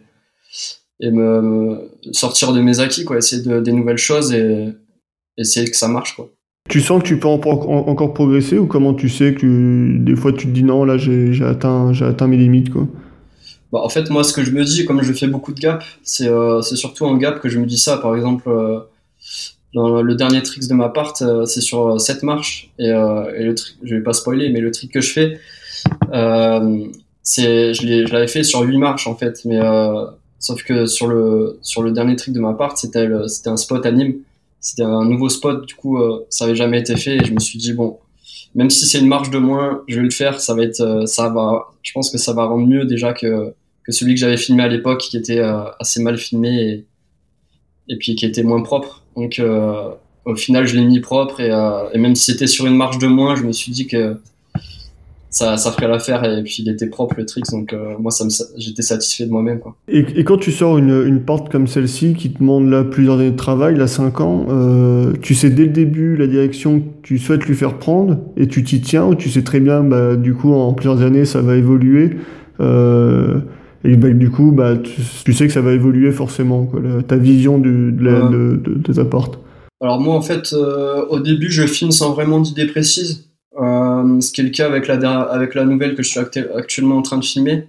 [1.00, 4.68] et me, sortir de mes acquis quoi essayer de, des nouvelles choses et
[5.36, 6.30] essayer que ça marche quoi.
[6.68, 10.46] Tu sens que tu peux encore progresser ou comment tu sais que des fois tu
[10.46, 12.88] te dis non là j'ai atteint atteint mes limites quoi?
[13.74, 15.84] Bah, en fait, moi, ce que je me dis, comme je fais beaucoup de gaps,
[16.04, 17.96] c'est euh, surtout en gap que je me dis ça.
[17.96, 18.78] Par exemple, euh,
[19.74, 22.70] dans le dernier trick de ma part, euh, c'est sur cette marches.
[22.78, 22.92] Et,
[23.54, 25.40] trick, je vais pas spoiler, mais le trick que je fais,
[26.12, 29.44] je l'avais fait sur 8 marches en fait.
[29.44, 29.60] Mais
[30.38, 31.58] sauf que sur le,
[31.92, 33.08] dernier trick de ma part, c'était
[33.46, 34.16] un spot anime.
[34.60, 35.98] C'était un nouveau spot, du coup,
[36.30, 37.16] ça avait jamais été fait.
[37.16, 37.98] Et je me suis dit, bon,
[38.54, 40.40] même si c'est une marche de moins, je vais le faire.
[40.40, 43.54] Ça va être, ça va, je pense que ça va rendre mieux déjà que
[43.92, 46.84] celui que j'avais filmé à l'époque, qui était euh, assez mal filmé
[47.88, 49.02] et puis qui était moins propre.
[49.16, 49.90] Donc euh,
[50.24, 52.98] au final, je l'ai mis propre et, euh, et même si c'était sur une marge
[52.98, 54.16] de moins, je me suis dit que
[55.34, 58.24] ça, ferait l'affaire et puis il était propre le trick donc moi ça
[58.56, 59.60] j'étais satisfait de moi-même.
[59.88, 63.36] Et, quand tu sors une, porte comme celle-ci qui te demande là plusieurs années de
[63.36, 67.44] travail, là 5 ans, euh, tu sais dès le début la direction que tu souhaites
[67.46, 70.52] lui faire prendre et tu t'y tiens ou tu sais très bien bah, du coup
[70.52, 72.10] en plusieurs années ça va évoluer
[72.60, 73.40] euh,
[73.84, 77.58] et bah, du coup, bah, tu, sais que ça va évoluer forcément, quoi, ta vision
[77.58, 79.38] de, de, de, ta porte.
[79.82, 83.28] Alors moi, en fait, euh, au début, je filme sans vraiment d'idée précise.
[83.60, 86.96] Euh, ce qui est le cas avec la, avec la nouvelle que je suis actuellement
[86.96, 87.68] en train de filmer.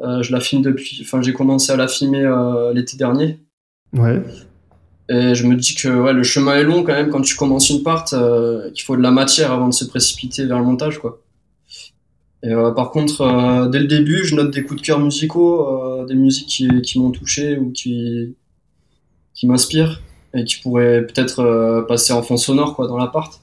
[0.00, 2.28] Euh, je la filme depuis, enfin, j'ai commencé à la filmer
[2.74, 3.38] l'été dernier.
[3.96, 4.20] Ouais.
[5.08, 7.70] Et je me dis que ouais, le chemin est long quand même quand tu commences
[7.70, 11.22] une part, qu'il faut de la matière avant de se précipiter vers le montage, quoi.
[12.42, 15.68] Et, euh, par contre, euh, dès le début, je note des coups de cœur musicaux,
[15.68, 18.36] euh, des musiques qui, qui m'ont touché ou qui,
[19.34, 20.02] qui m'inspirent
[20.34, 23.40] et qui pourraient peut-être passer en fond sonore quoi, dans l'appart.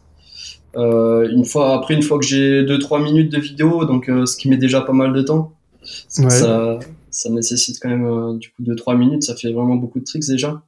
[0.76, 4.50] Euh, une fois après une fois que j'ai 2-3 minutes de vidéo donc ce qui
[4.50, 5.54] met déjà pas mal de temps
[6.18, 6.30] ouais.
[6.30, 6.80] ça,
[7.12, 10.64] ça nécessite quand même du coup 2-3 minutes ça fait vraiment beaucoup de tricks déjà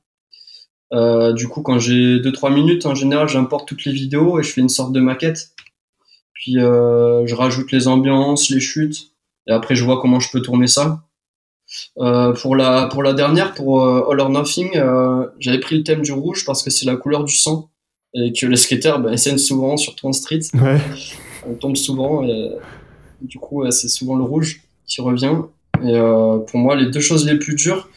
[0.94, 4.54] euh, du coup quand j'ai 2-3 minutes en général j'importe toutes les vidéos et je
[4.54, 5.50] fais une sorte de maquette
[6.47, 9.12] puis euh, je rajoute les ambiances, les chutes,
[9.47, 11.03] et après je vois comment je peux tourner ça.
[11.97, 15.83] Euh, pour la pour la dernière, pour euh, All or Nothing, euh, j'avais pris le
[15.83, 17.69] thème du rouge parce que c'est la couleur du sang
[18.13, 20.39] et que les skaters bah, souvent, surtout en street.
[20.53, 20.79] Ouais.
[21.45, 22.49] On tombe souvent et
[23.19, 25.36] du coup c'est souvent le rouge qui revient.
[25.83, 25.99] Et
[26.47, 27.89] pour moi, les deux choses les plus dures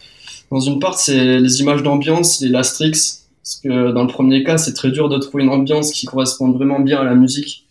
[0.50, 2.90] dans une part, c'est les images d'ambiance et l'astrix.
[2.90, 6.56] Parce que dans le premier cas, c'est très dur de trouver une ambiance qui corresponde
[6.56, 7.68] vraiment bien à la musique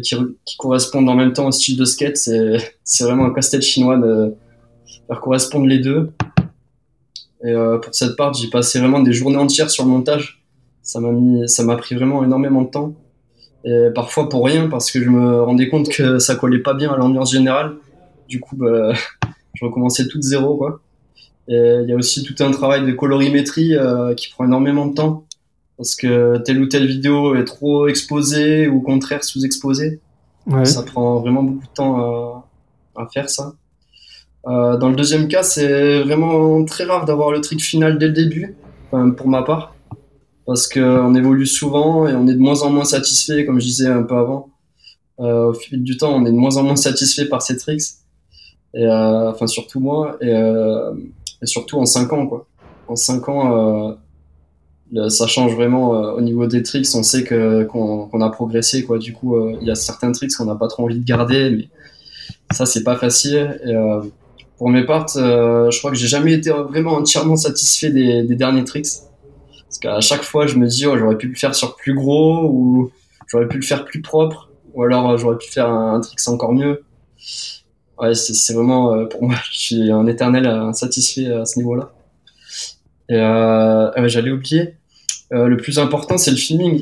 [0.00, 2.16] qui, qui, correspondent en même temps au style de skate.
[2.16, 4.34] C'est, vraiment un casse-tête chinois de
[5.06, 6.10] faire correspondre les deux.
[7.44, 10.42] Et euh, pour cette part, j'ai passé vraiment des journées entières sur le montage.
[10.82, 12.94] Ça m'a mis, ça m'a pris vraiment énormément de temps.
[13.64, 16.92] Et parfois pour rien, parce que je me rendais compte que ça collait pas bien
[16.92, 17.76] à l'ambiance générale.
[18.28, 18.92] Du coup, bah,
[19.54, 20.78] je recommençais tout de zéro,
[21.48, 25.24] il y a aussi tout un travail de colorimétrie euh, qui prend énormément de temps
[25.78, 30.00] parce que telle ou telle vidéo est trop exposée ou au contraire sous-exposée.
[30.46, 30.64] Ouais.
[30.64, 32.48] Ça prend vraiment beaucoup de temps à,
[32.96, 33.54] à faire ça.
[34.46, 38.12] Euh, dans le deuxième cas, c'est vraiment très rare d'avoir le trick final dès le
[38.12, 39.74] début, enfin, pour ma part,
[40.46, 43.88] parce qu'on évolue souvent et on est de moins en moins satisfait, comme je disais
[43.88, 44.50] un peu avant.
[45.20, 47.82] Euh, au fil du temps, on est de moins en moins satisfait par ces tricks,
[48.74, 52.46] et euh, enfin surtout moi, et, et, surtout en 5 ans quoi.
[52.86, 53.98] En 5 ans,
[55.08, 56.86] ça change vraiment euh, au niveau des tricks.
[56.94, 58.98] On sait que qu'on a progressé, quoi.
[58.98, 61.50] Du coup, euh, il y a certains tricks qu'on n'a pas trop envie de garder,
[61.50, 61.68] mais
[62.54, 63.60] ça c'est pas facile.
[63.64, 64.00] Et, euh,
[64.56, 68.64] pour mes parts, je crois que j'ai jamais été vraiment entièrement satisfait des, des derniers
[68.64, 68.88] tricks.
[69.68, 72.44] Parce qu'à chaque fois, je me dis, oh, j'aurais pu le faire sur plus gros
[72.50, 72.90] ou
[73.28, 76.82] j'aurais pu le faire plus propre ou alors j'aurais pu faire un, trick encore mieux.
[78.00, 81.92] Ouais, c'est vraiment, pour moi, je suis un éternel insatisfait à ce niveau-là.
[83.08, 84.74] Et euh, j'allais oublier,
[85.30, 86.80] le plus important, c'est le filming.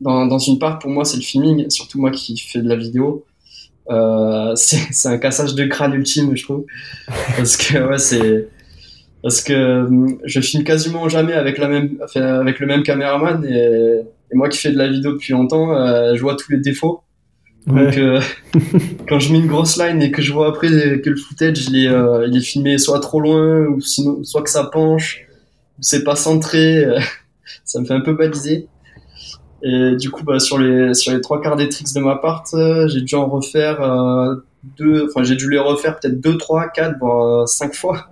[0.00, 2.76] Dans, dans une part, pour moi, c'est le filming, surtout moi qui fais de la
[2.76, 3.24] vidéo.
[3.90, 6.64] Euh, c'est un cassage de crâne ultime, je trouve.
[7.36, 8.48] Parce que, ouais, c'est.
[9.22, 13.44] Parce que hum, je filme quasiment jamais avec, la même, enfin, avec le même caméraman
[13.44, 16.58] et, et, moi qui fais de la vidéo depuis longtemps, euh, je vois tous les
[16.58, 17.00] défauts.
[17.66, 18.20] Donc, euh,
[19.08, 21.84] quand je mets une grosse line et que je vois après que le footage il
[21.84, 25.26] est, euh, il est filmé soit trop loin ou sinon, soit que ça penche,
[25.78, 26.86] ou c'est pas centré,
[27.64, 28.68] ça me fait un peu baliser.
[29.62, 32.44] Et du coup, bah, sur les sur les trois quarts des tricks de ma part,
[32.54, 34.36] euh, j'ai dû en refaire euh,
[34.78, 35.06] deux.
[35.08, 38.08] Enfin, j'ai dû les refaire peut-être deux, trois, quatre, voire euh, cinq fois.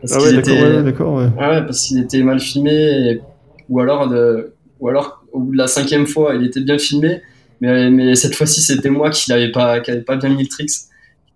[0.00, 1.28] Parce ah ouais, d'accord, d'accord, ouais.
[1.38, 3.20] Ah ouais, parce qu'il était mal filmé,
[3.68, 7.22] ou alors de, ou alors au bout de la cinquième fois, il était bien filmé,
[7.60, 10.48] mais mais cette fois-ci, c'était moi qui n'avais pas qui avait pas bien mis le
[10.48, 10.70] tricks,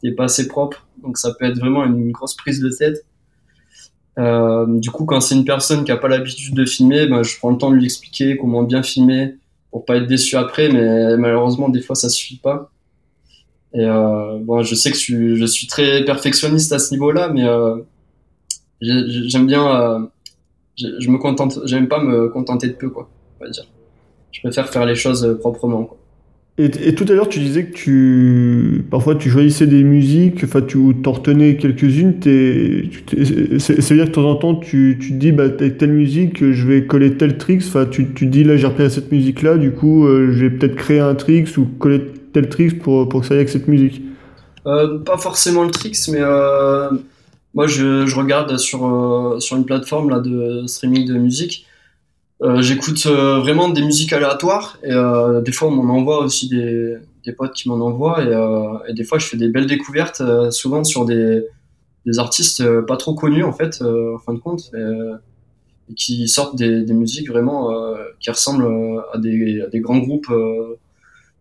[0.00, 0.84] qui était pas assez propre.
[1.02, 3.04] Donc ça peut être vraiment une grosse prise de tête.
[4.18, 7.36] Euh, du coup, quand c'est une personne qui a pas l'habitude de filmer, ben, je
[7.38, 9.36] prends le temps de lui expliquer comment bien filmer,
[9.70, 12.70] pour pas être déçu après, mais malheureusement, des fois, ça suffit pas.
[13.74, 17.76] Et euh, bon, je sais que je suis, très perfectionniste à ce niveau-là, mais euh,
[18.80, 19.66] j'aime bien.
[19.66, 19.98] Euh,
[20.78, 23.08] je, me contente, j'aime pas me contenter de peu, quoi.
[23.40, 23.66] On va dire.
[24.30, 25.84] Je préfère faire les choses proprement.
[25.84, 25.98] Quoi.
[26.56, 30.78] Et, tout à l'heure, tu disais que tu parfois tu choisissais des musiques, enfin tu
[31.02, 32.14] t'en retenais quelques-unes.
[33.58, 36.66] C'est-à-dire que de temps en temps, tu, tu te dis, bah, avec telle musique, je
[36.66, 37.62] vais coller tel tricks.
[37.66, 40.76] Enfin, tu, tu dis, là, j'ai repéré cette musique-là, du coup, euh, je vais peut-être
[40.76, 44.02] créer un tricks ou coller tel tricks pour, pour que ça aille avec cette musique.
[44.68, 46.88] Euh, pas forcément le tricks, mais euh,
[47.52, 51.66] moi, je, je, regarde sur, sur une plateforme là, de streaming de musique.
[52.42, 56.48] Euh, j'écoute euh, vraiment des musiques aléatoires et euh, des fois on m'en envoie aussi
[56.48, 60.20] des, des potes qui m'en envoient et, et, des fois je fais des belles découvertes
[60.50, 61.46] souvent sur des,
[62.04, 66.82] des artistes pas trop connus en fait en fin de compte et, qui sortent des,
[66.82, 67.72] des musiques vraiment
[68.18, 68.66] qui ressemblent
[69.12, 70.32] à des, à des grands groupes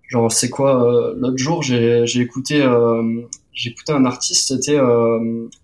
[0.07, 2.63] genre c'est quoi l'autre jour j'ai écouté
[3.51, 4.79] j'ai écouté un artiste c'était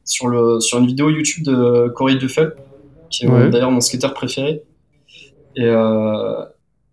[0.06, 2.56] sur le sur une vidéo YouTube de Corey Duffel
[3.12, 4.64] qui est d'ailleurs mon skater préféré
[5.56, 6.46] et, euh,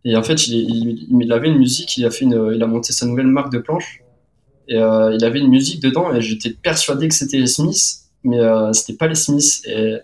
[0.05, 2.93] et en fait, il, il, avait une musique, il a, fait une, il a monté
[2.93, 4.03] sa nouvelle marque de planche.
[4.69, 8.41] Et euh, il avait une musique dedans et j'étais persuadé que c'était les Smiths, mais
[8.41, 9.63] euh, c'était pas les Smiths.
[9.67, 9.97] Et,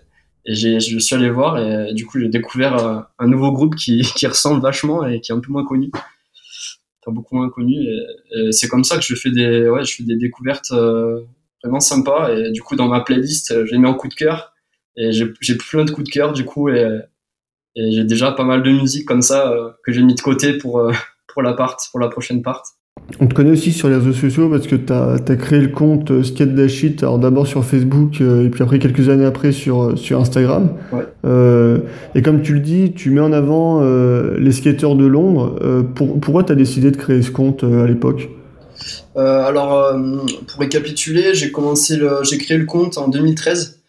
[0.45, 4.01] et je suis allé voir et du coup j'ai découvert euh, un nouveau groupe qui,
[4.15, 5.89] qui, ressemble vachement et qui est un peu moins connu.
[5.93, 7.75] Enfin, beaucoup moins connu.
[7.75, 11.21] Et, c'est comme ça que je fais des, ouais, je fais des découvertes euh,
[11.61, 12.33] vraiment sympas.
[12.33, 14.53] Et du coup dans ma playlist, je les mets en coup de cœur.
[14.95, 16.69] Et j'ai plein de coups de cœur du coup.
[16.69, 16.99] Et,
[17.75, 20.53] et j'ai déjà pas mal de musique comme ça euh, que j'ai mis de côté
[20.57, 20.91] pour, euh,
[21.27, 22.63] pour la part, pour la prochaine part.
[23.19, 25.69] On te connaît aussi sur les réseaux sociaux parce que tu as, as, créé le
[25.69, 29.97] compte euh, Skate Dash alors d'abord sur Facebook et puis après quelques années après sur,
[29.97, 30.73] sur Instagram.
[30.91, 31.05] Ouais.
[31.25, 31.79] Euh,
[32.15, 35.57] et comme tu le dis, tu mets en avant euh, les skateurs de Londres.
[35.61, 38.29] Euh, pour, pourquoi tu as décidé de créer ce compte à l'époque?
[39.15, 39.93] Alors,
[40.47, 43.82] pour récapituler, j'ai commencé j'ai créé le compte en 2013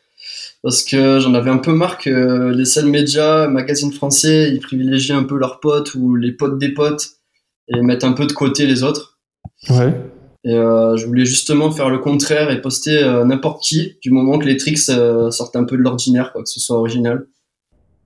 [0.65, 5.13] parce que j'en avais un peu marre que les seuls médias, magazines français, ils privilégient
[5.13, 7.19] un peu leurs potes ou les potes des potes
[7.69, 9.19] et mettent un peu de côté les autres.
[9.69, 9.95] Ouais.
[10.45, 14.39] Et euh, je voulais justement faire le contraire et poster euh, n'importe qui, du moment
[14.39, 17.27] que les tricks euh, sortent un peu de l'ordinaire, quoi, que ce soit original.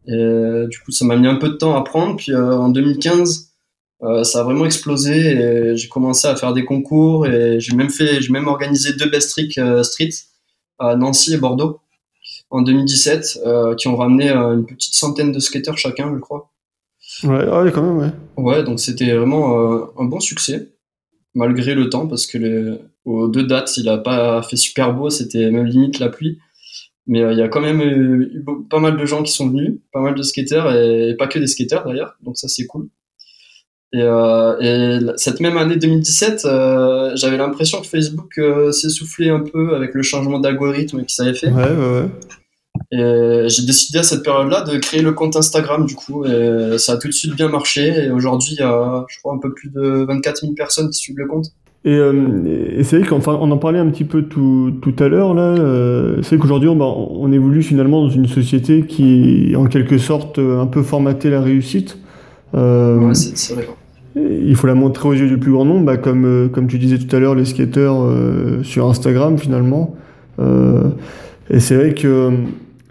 [0.08, 2.16] Et du coup, ça m'a mis un peu de temps à prendre.
[2.16, 3.52] Puis en 2015,
[4.22, 8.22] ça a vraiment explosé et j'ai commencé à faire des concours et j'ai même fait,
[8.22, 10.14] j'ai même organisé deux best tricks street
[10.78, 11.82] à Nancy et Bordeaux
[12.50, 16.50] en 2017 euh, qui ont ramené euh, une petite centaine de skateurs chacun, je crois.
[17.24, 18.12] Ouais, ah ouais quand même, ouais.
[18.36, 20.68] Ouais, donc c'était vraiment euh, un bon succès,
[21.34, 25.10] malgré le temps, parce que les, aux deux dates, il a pas fait super beau,
[25.10, 26.38] c'était même limite la pluie.
[27.06, 30.00] Mais il y a quand même eu pas mal de gens qui sont venus, pas
[30.00, 32.90] mal de skateurs, et, pas que des skateurs d'ailleurs, donc ça c'est cool.
[33.92, 39.40] Et, euh, et, cette même année 2017, euh, j'avais l'impression que Facebook euh, s'essoufflait un
[39.40, 41.50] peu avec le changement d'algorithme qui s'avait fait.
[41.50, 42.08] Ouais, ouais, ouais.
[42.90, 46.24] Et j'ai décidé à cette période-là de créer le compte Instagram du coup.
[46.24, 48.06] Et ça a tout de suite bien marché.
[48.06, 50.98] Et aujourd'hui, il y a, je crois, un peu plus de 24 000 personnes qui
[50.98, 51.52] suivent le compte.
[51.84, 55.08] Et, euh, et c'est vrai qu'on on en parlait un petit peu tout, tout à
[55.08, 55.42] l'heure là.
[55.42, 60.66] Euh, c'est qu'aujourd'hui, on, on évolue finalement dans une société qui, en quelque sorte, un
[60.66, 61.98] peu formaté la réussite.
[62.54, 63.68] Euh, ouais, c'est vrai
[64.16, 66.78] il faut la montrer aux yeux du plus grand nombre, bah, comme, euh, comme tu
[66.78, 69.94] disais tout à l'heure, les skateurs euh, sur Instagram finalement.
[71.50, 72.32] et c'est vrai que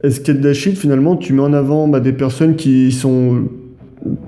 [0.03, 3.43] skate d'Achille, finalement, tu mets en avant bah, des personnes qui sont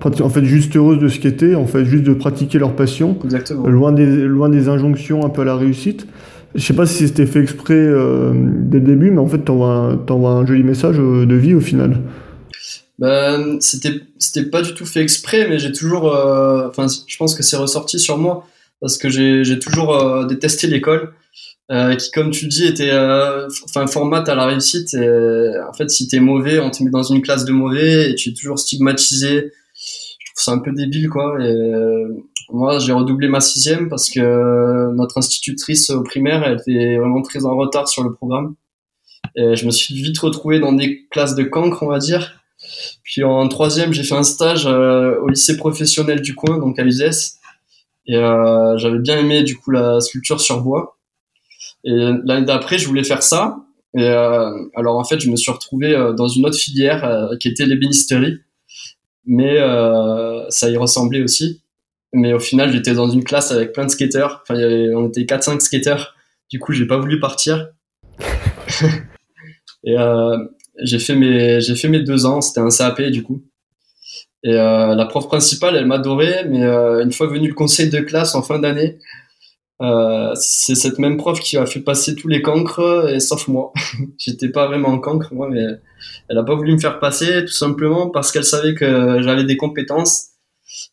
[0.04, 3.18] en fait juste heureuses de skater, en fait juste de pratiquer leur passion,
[3.66, 6.08] loin des loin des injonctions un peu à la réussite?
[6.56, 9.70] Je sais pas si c'était fait exprès euh, dès le début, mais en fait t'envoies
[9.70, 12.00] un, un joli message euh, de vie au final.
[12.98, 17.36] Ben, c'était c'était pas du tout fait exprès, mais j'ai toujours, euh, enfin je pense
[17.36, 18.48] que c'est ressorti sur moi
[18.82, 21.12] parce que j'ai toujours détesté l'école.
[21.70, 22.92] Qui, comme tu dis, était
[23.64, 24.96] enfin format à la réussite.
[24.96, 28.30] En fait, si t'es mauvais, on te met dans une classe de mauvais et tu
[28.30, 29.52] es toujours stigmatisé
[30.40, 31.38] c'est un peu débile quoi.
[31.40, 32.08] Euh,
[32.52, 37.46] moi, j'ai redoublé ma sixième parce que notre institutrice au primaire, elle était vraiment très
[37.46, 38.56] en retard sur le programme.
[39.36, 42.42] Et je me suis vite retrouvé dans des classes de cancre, on va dire.
[43.04, 46.84] Puis en troisième, j'ai fait un stage euh, au lycée professionnel du coin, donc à
[46.84, 47.38] l'USS.
[48.08, 50.98] Et euh, j'avais bien aimé du coup la sculpture sur bois.
[51.84, 51.92] Et
[52.26, 53.58] l'année d'après, je voulais faire ça.
[53.98, 58.40] Et alors en fait, je me suis retrouvé dans une autre filière qui était l'ébénisterie
[59.30, 61.62] mais euh, ça y ressemblait aussi.
[62.12, 64.42] Mais au final, j'étais dans une classe avec plein de skateurs.
[64.42, 64.60] Enfin,
[64.96, 66.16] on était 4-5 skateurs.
[66.50, 67.70] Du coup, j'ai pas voulu partir.
[69.84, 70.38] et euh,
[70.82, 72.42] j'ai fait mes j'ai fait mes deux ans.
[72.42, 73.44] C'était un CAP du coup.
[74.44, 78.00] Et euh, la prof principale, elle m'adorait, mais euh, une fois venu le conseil de
[78.00, 78.98] classe en fin d'année,
[79.82, 83.72] euh, c'est cette même prof qui a fait passer tous les cancres, et sauf moi.
[84.18, 85.64] J'étais pas vraiment en cancre, moi, mais
[86.30, 89.58] elle a pas voulu me faire passer tout simplement parce qu'elle savait que j'avais des
[89.58, 90.28] compétences,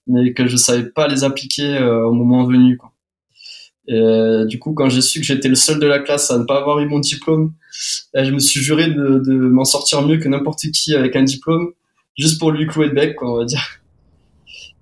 [0.07, 2.77] mais que je savais pas les appliquer euh, au moment venu.
[2.77, 2.93] Quoi.
[3.89, 6.39] Et euh, du coup, quand j'ai su que j'étais le seul de la classe à
[6.39, 7.53] ne pas avoir eu mon diplôme,
[8.17, 11.23] euh, je me suis juré de, de m'en sortir mieux que n'importe qui avec un
[11.23, 11.73] diplôme,
[12.17, 13.81] juste pour lui clouer le bec, quoi, on va dire.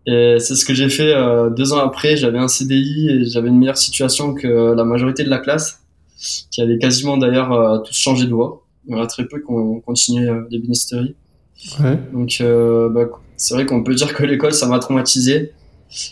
[0.07, 2.17] Et c'est ce que j'ai fait euh, deux ans après.
[2.17, 5.81] J'avais un CDI et j'avais une meilleure situation que la majorité de la classe,
[6.51, 9.51] qui avait quasiment d'ailleurs tous changé de voie il y en a très peu qui
[9.51, 11.14] ont continué euh, l'ébénisterie.
[11.81, 11.99] Ouais.
[12.12, 15.53] Donc, euh, bah, c'est vrai qu'on peut dire que l'école, ça m'a traumatisé.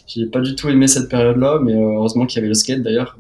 [0.06, 2.82] J'ai pas du tout aimé cette période-là, mais euh, heureusement qu'il y avait le skate
[2.82, 3.18] d'ailleurs.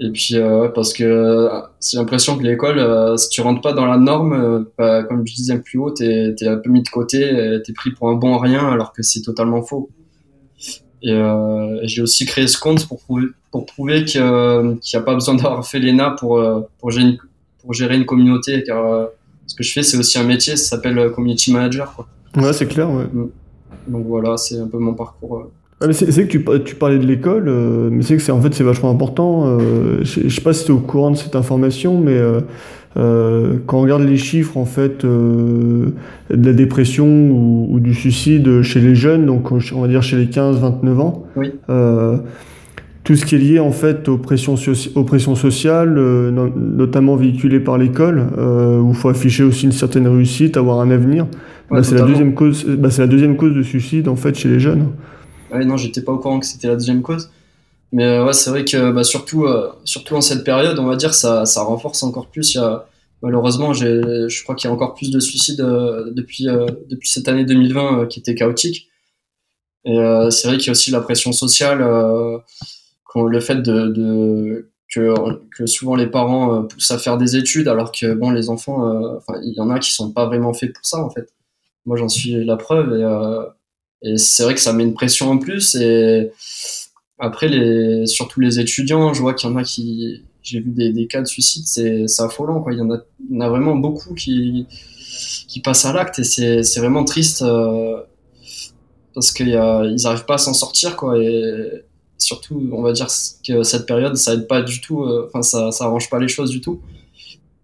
[0.00, 1.48] Et puis, euh, parce que
[1.80, 5.58] j'ai l'impression que l'école, si tu rentres pas dans la norme, bah, comme je disais
[5.58, 8.68] plus haut, t'es es un peu mis de côté, t'es pris pour un bon rien,
[8.68, 9.90] alors que c'est totalement faux.
[11.02, 15.14] Et euh, j'ai aussi créé ce compte pour prouver, pour prouver qu'il n'y a pas
[15.14, 16.42] besoin d'avoir fait l'ENA pour,
[16.78, 16.90] pour,
[17.68, 19.06] pour gérer une communauté, car euh,
[19.46, 21.94] ce que je fais, c'est aussi un métier, ça s'appelle euh, community manager.
[21.94, 22.08] Quoi.
[22.36, 23.04] Ouais, c'est clair, ouais.
[23.12, 23.30] Mm.
[23.88, 25.50] Donc voilà, c'est un peu mon parcours.
[25.82, 25.92] Euh.
[25.92, 27.50] c'est que tu, tu, parlais de l'école,
[27.90, 29.58] mais c'est que c'est en fait c'est vachement important.
[29.58, 32.20] je, je sais pas si tu es au courant de cette information, mais
[32.94, 35.92] quand on regarde les chiffres en fait de
[36.30, 40.98] la dépression ou, du suicide chez les jeunes, donc on va dire chez les 15-29
[40.98, 41.52] ans, oui
[43.08, 44.56] tout ce qui est lié en fait aux pressions,
[44.94, 49.72] aux pressions sociales, euh, notamment véhiculées par l'école, euh, où il faut afficher aussi une
[49.72, 51.26] certaine réussite, avoir un avenir.
[51.70, 52.66] bah, c'est la deuxième cause.
[52.66, 54.88] Bah, c'est la deuxième cause de suicide en fait chez les jeunes.
[55.52, 57.30] Ouais, non, j'étais pas au courant que c'était la deuxième cause.
[57.92, 59.46] Mais euh, ouais, c'est vrai que bah, surtout,
[59.84, 62.54] surtout en cette période, on va dire, ça, ça renforce encore plus.
[62.54, 62.86] Il y a,
[63.22, 66.46] malheureusement, je crois qu'il y a encore plus de suicides depuis,
[66.88, 68.88] depuis cette année 2020 qui était chaotique.
[69.84, 69.96] Et
[70.30, 71.82] c'est vrai qu'il y a aussi la pression sociale
[73.26, 78.14] le fait de, que, souvent les parents euh, poussent à faire des études alors que
[78.14, 80.98] bon les enfants euh, il y en a qui sont pas vraiment faits pour ça
[81.02, 81.28] en fait
[81.84, 83.44] moi j'en suis la preuve et, euh,
[84.02, 86.30] et c'est vrai que ça met une pression en plus et
[87.18, 91.06] après les surtout les étudiants je vois qu'il y en a qui j'ai vu des,
[91.06, 92.98] cas de suicide c'est affolant quoi il y en a,
[93.30, 94.66] y en a vraiment beaucoup qui
[95.48, 97.44] qui passent à l'acte et c'est vraiment triste
[99.14, 101.84] parce qu'ils n'arrivent pas à s'en sortir quoi et
[102.18, 103.06] surtout, on va dire
[103.46, 106.50] que cette période, ça aide pas du tout, euh, enfin, ça, ça pas les choses
[106.50, 106.80] du tout.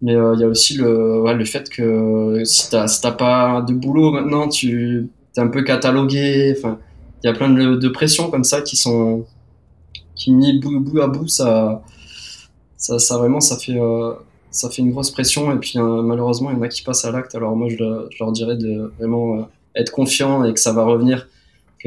[0.01, 3.73] Mais euh, il y a aussi le, le fait que si t'as si pas de
[3.73, 6.53] boulot maintenant, tu es un peu catalogué.
[6.57, 6.79] Enfin,
[7.23, 9.25] il y a plein de, pressions comme ça qui sont
[10.15, 11.83] qui mis bout, à bout, ça,
[12.77, 14.13] ça, ça vraiment, ça fait, euh,
[14.49, 15.51] ça fait une grosse pression.
[15.51, 17.35] Et puis malheureusement, il y en a qui passent à l'acte.
[17.35, 21.27] Alors moi, je, leur dirais de vraiment être confiant et que ça va revenir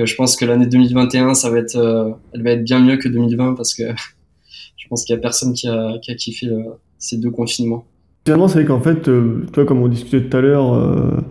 [0.07, 3.09] je pense que l'année 2021, ça va être, euh, elle va être bien mieux que
[3.09, 3.83] 2020 parce que
[4.77, 6.63] je pense qu'il y a personne qui a, qui a kiffé euh,
[6.99, 7.85] ces deux confinements.
[8.25, 11.23] Finalement, c'est qu'en fait, euh, toi, comme on discutait tout à l'heure,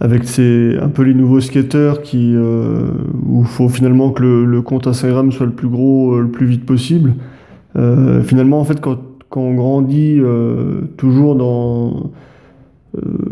[0.00, 4.86] avec ces, un peu les nouveaux skateurs qui, où il faut finalement que le, compte
[4.86, 7.14] Instagram soit le plus gros, le plus vite possible.
[7.74, 10.20] finalement, en fait, quand, quand on grandit
[10.96, 12.10] toujours dans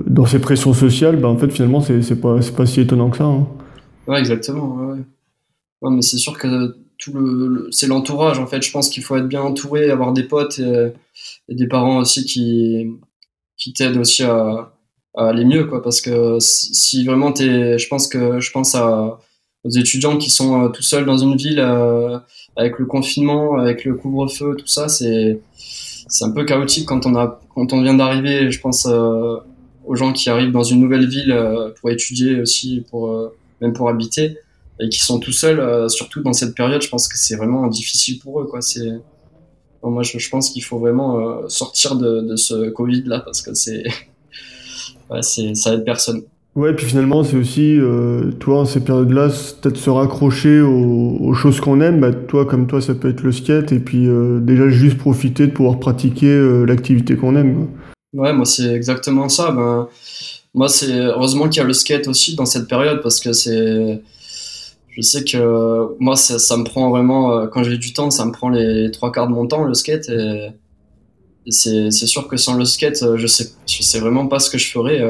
[0.08, 3.24] dans ces pressions sociales, ben, en fait, finalement, c'est pas, pas si étonnant que ça.
[3.24, 3.46] Hein.
[4.16, 4.76] Exactement.
[4.76, 4.98] Ouais
[5.90, 8.62] mais c'est sûr que tout le, c'est l'entourage en fait.
[8.62, 10.92] Je pense qu'il faut être bien entouré, avoir des potes et,
[11.48, 12.92] des parents aussi qui
[13.56, 14.72] qui t'aident aussi à,
[15.14, 15.82] aller mieux quoi.
[15.82, 19.18] Parce que si vraiment t'es, je pense que je pense à
[19.64, 21.60] aux étudiants qui sont tout seuls dans une ville
[22.56, 25.40] avec le confinement, avec le couvre-feu, tout ça, c'est
[26.08, 28.50] c'est un peu chaotique quand on a quand on vient d'arriver.
[28.50, 29.36] Je pense euh,
[29.86, 33.72] aux gens qui arrivent dans une nouvelle ville euh, pour étudier aussi, pour euh, même
[33.72, 34.38] pour habiter
[34.80, 36.82] et qui sont tout seuls, surtout dans cette période.
[36.82, 38.46] Je pense que c'est vraiment difficile pour eux.
[38.46, 38.60] Quoi.
[38.62, 38.90] C'est
[39.84, 43.54] moi, je, je, pense qu'il faut vraiment sortir de, de ce Covid là parce que
[43.54, 43.84] c'est
[45.12, 46.22] ouais, ça aide personne.
[46.54, 49.28] Ouais, puis finalement, c'est aussi, euh, toi, en ces périodes-là,
[49.62, 52.00] peut-être se raccrocher aux, aux choses qu'on aime.
[52.00, 55.46] Bah, toi, comme toi, ça peut être le skate, et puis euh, déjà juste profiter
[55.46, 57.68] de pouvoir pratiquer euh, l'activité qu'on aime.
[58.12, 59.50] Ouais, moi, c'est exactement ça.
[59.50, 59.88] Ben,
[60.52, 64.02] moi, c'est heureusement qu'il y a le skate aussi dans cette période, parce que c'est.
[64.90, 68.32] Je sais que moi, ça, ça me prend vraiment, quand j'ai du temps, ça me
[68.32, 70.48] prend les trois quarts de mon temps, le skate, et
[71.50, 74.70] c'est sûr que sans le skate, je sais, je sais vraiment pas ce que je
[74.70, 75.00] ferais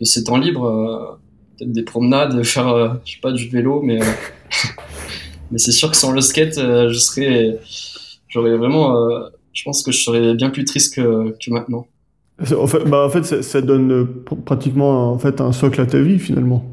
[0.00, 1.18] de ces temps libres, euh,
[1.58, 4.04] peut-être des promenades, faire, euh, je sais pas, du vélo, mais, euh,
[5.50, 7.58] mais c'est sûr que sans le skate, je serais,
[8.28, 8.94] j'aurais vraiment,
[9.52, 11.86] je pense que je serais bien plus triste que, que maintenant.
[12.54, 14.08] En fait, bah en fait ça, ça, donne
[14.44, 16.66] pratiquement en fait, un socle à ta vie finalement.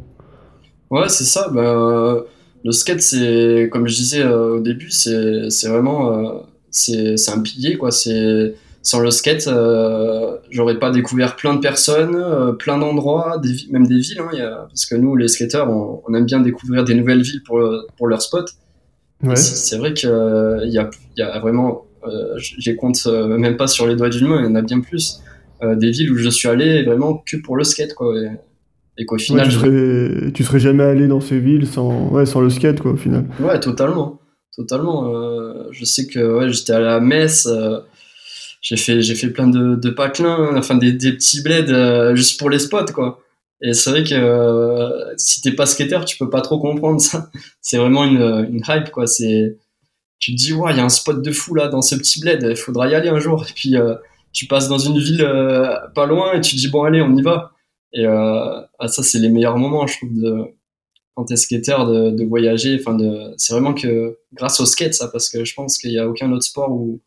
[0.89, 1.47] Ouais, c'est ça.
[1.47, 2.17] Bah,
[2.65, 6.43] le skate, c'est, comme je disais au début, c'est vraiment
[6.73, 7.77] c'est un pilier.
[7.77, 7.91] quoi.
[7.91, 8.53] C'est
[8.85, 13.99] sans le skate, euh, j'aurais pas découvert plein de personnes, euh, plein d'endroits, même des
[13.99, 14.19] villes.
[14.19, 17.21] Hein, y a, parce que nous, les skateurs, on, on, aime bien découvrir des nouvelles
[17.21, 17.61] villes pour,
[17.97, 18.51] pour leur spot.
[19.23, 19.37] Ouais.
[19.37, 21.85] C'est vrai qu'il euh, y, a, y a vraiment,
[22.65, 25.21] les compte même pas sur les doigts d'une main, il y en a bien plus.
[25.63, 27.93] des villes où je suis allé vraiment que pour le skate.
[27.93, 28.31] Quoi, et,
[28.97, 29.45] et qu'au final.
[29.45, 32.81] Ouais, tu, serais, tu serais jamais allé dans ces villes sans, ouais, sans le skate,
[32.81, 33.25] quoi, au final.
[33.39, 34.19] Ouais, totalement.
[34.55, 35.11] Totalement.
[35.71, 37.47] je sais que ouais, j'étais à Metz
[38.63, 42.39] j'ai fait j'ai fait plein de, de paclins enfin des, des petits bleds euh, juste
[42.39, 43.19] pour les spots quoi.
[43.61, 47.29] Et c'est vrai que euh, si t'es pas skater tu peux pas trop comprendre ça.
[47.61, 49.05] C'est vraiment une, une hype quoi.
[49.05, 49.57] C'est
[50.19, 52.21] tu te dis ouais il y a un spot de fou là dans ce petit
[52.21, 53.45] bled il faudra y aller un jour.
[53.47, 53.95] Et puis euh,
[54.31, 57.15] tu passes dans une ville euh, pas loin et tu te dis bon allez on
[57.17, 57.51] y va.
[57.91, 60.45] Et ah, ça c'est les meilleurs moments je trouve de
[61.15, 65.07] quand t'es skater de, de voyager enfin de c'est vraiment que grâce au skate ça
[65.07, 66.99] parce que je pense qu'il y a aucun autre sport où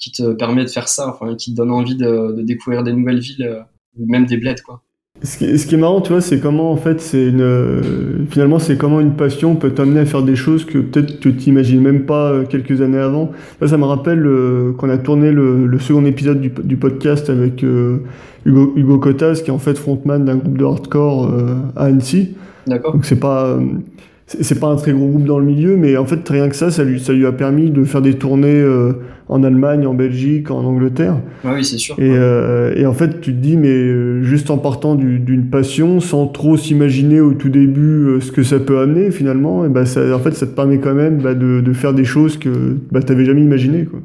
[0.00, 2.92] qui te permet de faire ça, enfin, qui te donne envie de, de découvrir des
[2.92, 3.60] nouvelles villes, euh,
[3.98, 4.82] même des bleds, quoi.
[5.22, 9.00] Ce qui, est marrant, tu vois, c'est comment en fait, c'est une, finalement, c'est comment
[9.00, 12.46] une passion peut t'amener à faire des choses que peut-être tu t'imagines même pas euh,
[12.46, 13.30] quelques années avant.
[13.60, 17.62] Là, ça me rappelle euh, qu'on a tourné le, le, second épisode du, podcast avec
[17.64, 17.98] euh,
[18.46, 22.36] Hugo, Hugo Cotas, qui est en fait frontman d'un groupe de hardcore euh, à Annecy.
[22.66, 22.92] D'accord.
[22.92, 23.58] Donc c'est pas,
[24.26, 26.70] c'est pas un très gros groupe dans le milieu, mais en fait, rien que ça,
[26.70, 28.92] ça lui, ça lui a permis de faire des tournées euh,
[29.30, 31.16] en Allemagne, en Belgique, en Angleterre.
[31.44, 31.94] Ah oui, c'est sûr.
[31.98, 36.00] Et, euh, et, en fait, tu te dis, mais euh, juste en partant d'une passion,
[36.00, 39.86] sans trop s'imaginer au tout début euh, ce que ça peut amener, finalement, et bah,
[39.86, 42.76] ça, en fait, ça te permet quand même bah, de, de, faire des choses que
[42.90, 43.84] bah, tu n'avais jamais imaginées.
[43.84, 44.00] Quoi.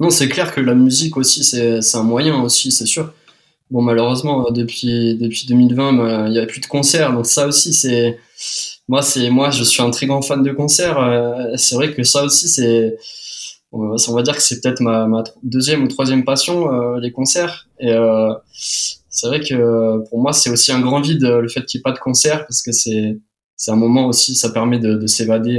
[0.00, 3.12] Non, c'est clair que la musique aussi, c'est un moyen aussi, c'est sûr.
[3.70, 7.72] Bon, malheureusement, depuis, depuis 2020, bah, il n'y a plus de concerts, donc ça aussi,
[7.72, 8.18] c'est
[8.88, 12.02] moi c'est moi je suis un très grand fan de concerts euh, c'est vrai que
[12.02, 12.96] ça aussi c'est
[13.72, 17.68] on va dire que c'est peut-être ma, deuxième ou troisième passion euh, les concerts.
[17.80, 21.78] Et euh, c'est vrai que pour moi c'est aussi un grand vide le fait qu'il
[21.78, 23.18] n'y ait pas de concert parce que c'est
[23.56, 25.58] c'est un moment aussi ça permet de, de s'évader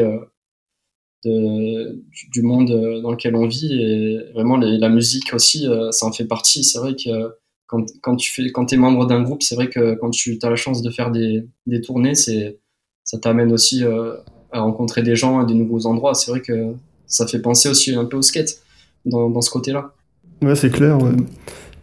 [1.26, 2.01] de,
[2.32, 3.82] du monde dans lequel on vit.
[3.82, 6.64] Et vraiment la musique aussi ça en fait partie.
[6.64, 7.36] C'est vrai que
[7.68, 10.49] quand, quand tu fais quand es membre d'un groupe c'est vrai que quand tu as
[10.49, 12.59] la chance de faire des, des tournées c'est
[13.05, 14.16] ça t'amène aussi euh,
[14.51, 16.16] à rencontrer des gens et des nouveaux endroits.
[16.16, 16.74] C'est vrai que
[17.07, 18.57] ça fait penser aussi un peu au skate
[19.05, 19.93] dans, dans ce côté-là.
[20.41, 21.01] Ouais, c'est clair.
[21.01, 21.11] Ouais.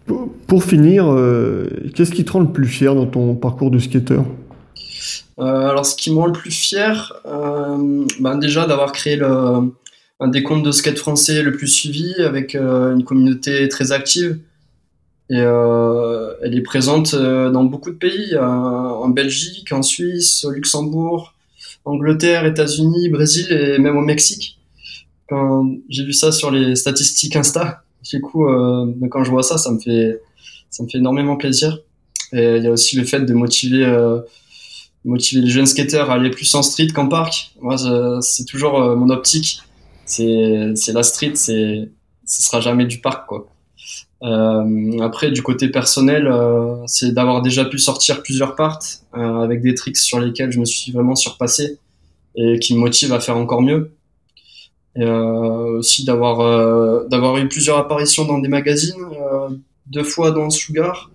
[0.05, 3.79] Pour, pour, finir, euh, qu'est-ce qui te rend le plus fier dans ton parcours de
[3.79, 4.21] skater
[5.39, 9.73] euh, Alors, ce qui me rend le plus fier, ben déjà d'avoir créé le,
[10.19, 14.41] un des comptes de skate français le plus suivi avec une communauté très active.
[15.33, 20.45] Et euh, elle est présente euh, dans beaucoup de pays, euh, en Belgique, en Suisse,
[20.45, 21.33] au Luxembourg,
[21.87, 24.59] Angleterre, États-Unis, Brésil et même au Mexique.
[25.31, 29.57] Quand j'ai vu ça sur les statistiques Insta, du coup, euh, quand je vois ça,
[29.57, 30.21] ça me fait,
[30.69, 31.79] ça me fait énormément plaisir.
[32.35, 34.21] Et il y a aussi le fait de motiver, euh,
[35.07, 37.53] motiver les jeunes skateurs à aller plus en street qu'en parc.
[37.63, 37.77] Moi,
[38.21, 39.63] c'est toujours mon optique.
[40.05, 41.89] C'est, c'est la street, c'est,
[42.27, 43.52] ce sera jamais du parc, quoi.
[44.23, 48.79] Euh, après, du côté personnel, euh, c'est d'avoir déjà pu sortir plusieurs parts
[49.17, 51.79] euh, avec des tricks sur lesquels je me suis vraiment surpassé
[52.37, 53.91] et qui me motivent à faire encore mieux.
[54.95, 59.03] Et aussi d'avoir d'avoir eu plusieurs apparitions dans des magazines,
[59.87, 61.11] deux fois dans Sugar,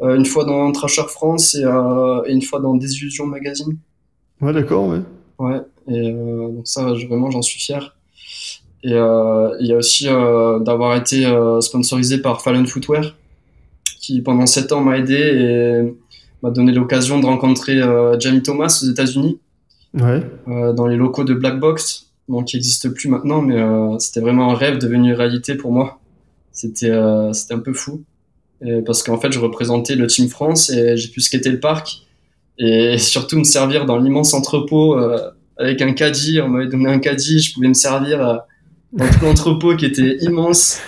[0.00, 3.76] une fois dans Trasher France et, une fois dans Désillusion Magazine.
[4.40, 5.02] Ouais, d'accord, ouais.
[5.38, 7.94] Ouais, et donc ça, vraiment, j'en suis fier.
[8.84, 11.24] Et il y a aussi d'avoir été
[11.60, 13.14] sponsorisé par Fallen Footwear,
[14.00, 15.94] qui pendant sept ans m'a aidé et
[16.42, 19.38] m'a donné l'occasion de rencontrer euh, Jamie Thomas aux États-Unis,
[19.94, 20.22] ouais.
[20.48, 24.20] euh, dans les locaux de Black Box, bon, qui n'existe plus maintenant, mais euh, c'était
[24.20, 26.00] vraiment un rêve devenu réalité pour moi.
[26.50, 28.02] C'était euh, c'était un peu fou.
[28.64, 32.02] Et parce qu'en fait, je représentais le Team France et j'ai pu skater le parc
[32.58, 35.18] et surtout me servir dans l'immense entrepôt euh,
[35.56, 36.40] avec un caddie.
[36.40, 38.51] On m'avait donné un caddie, je pouvais me servir tout
[39.22, 40.80] l'entrepôt qui était immense.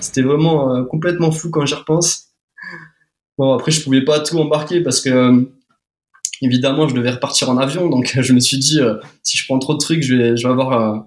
[0.00, 2.26] C'était vraiment complètement fou quand j'y repense.
[3.38, 5.42] Bon, après, je pouvais pas tout embarquer parce que, euh,
[6.40, 7.88] évidemment, je devais repartir en avion.
[7.88, 10.46] Donc, je me suis dit, euh, si je prends trop de trucs, je vais, je
[10.46, 10.98] vais avoir euh,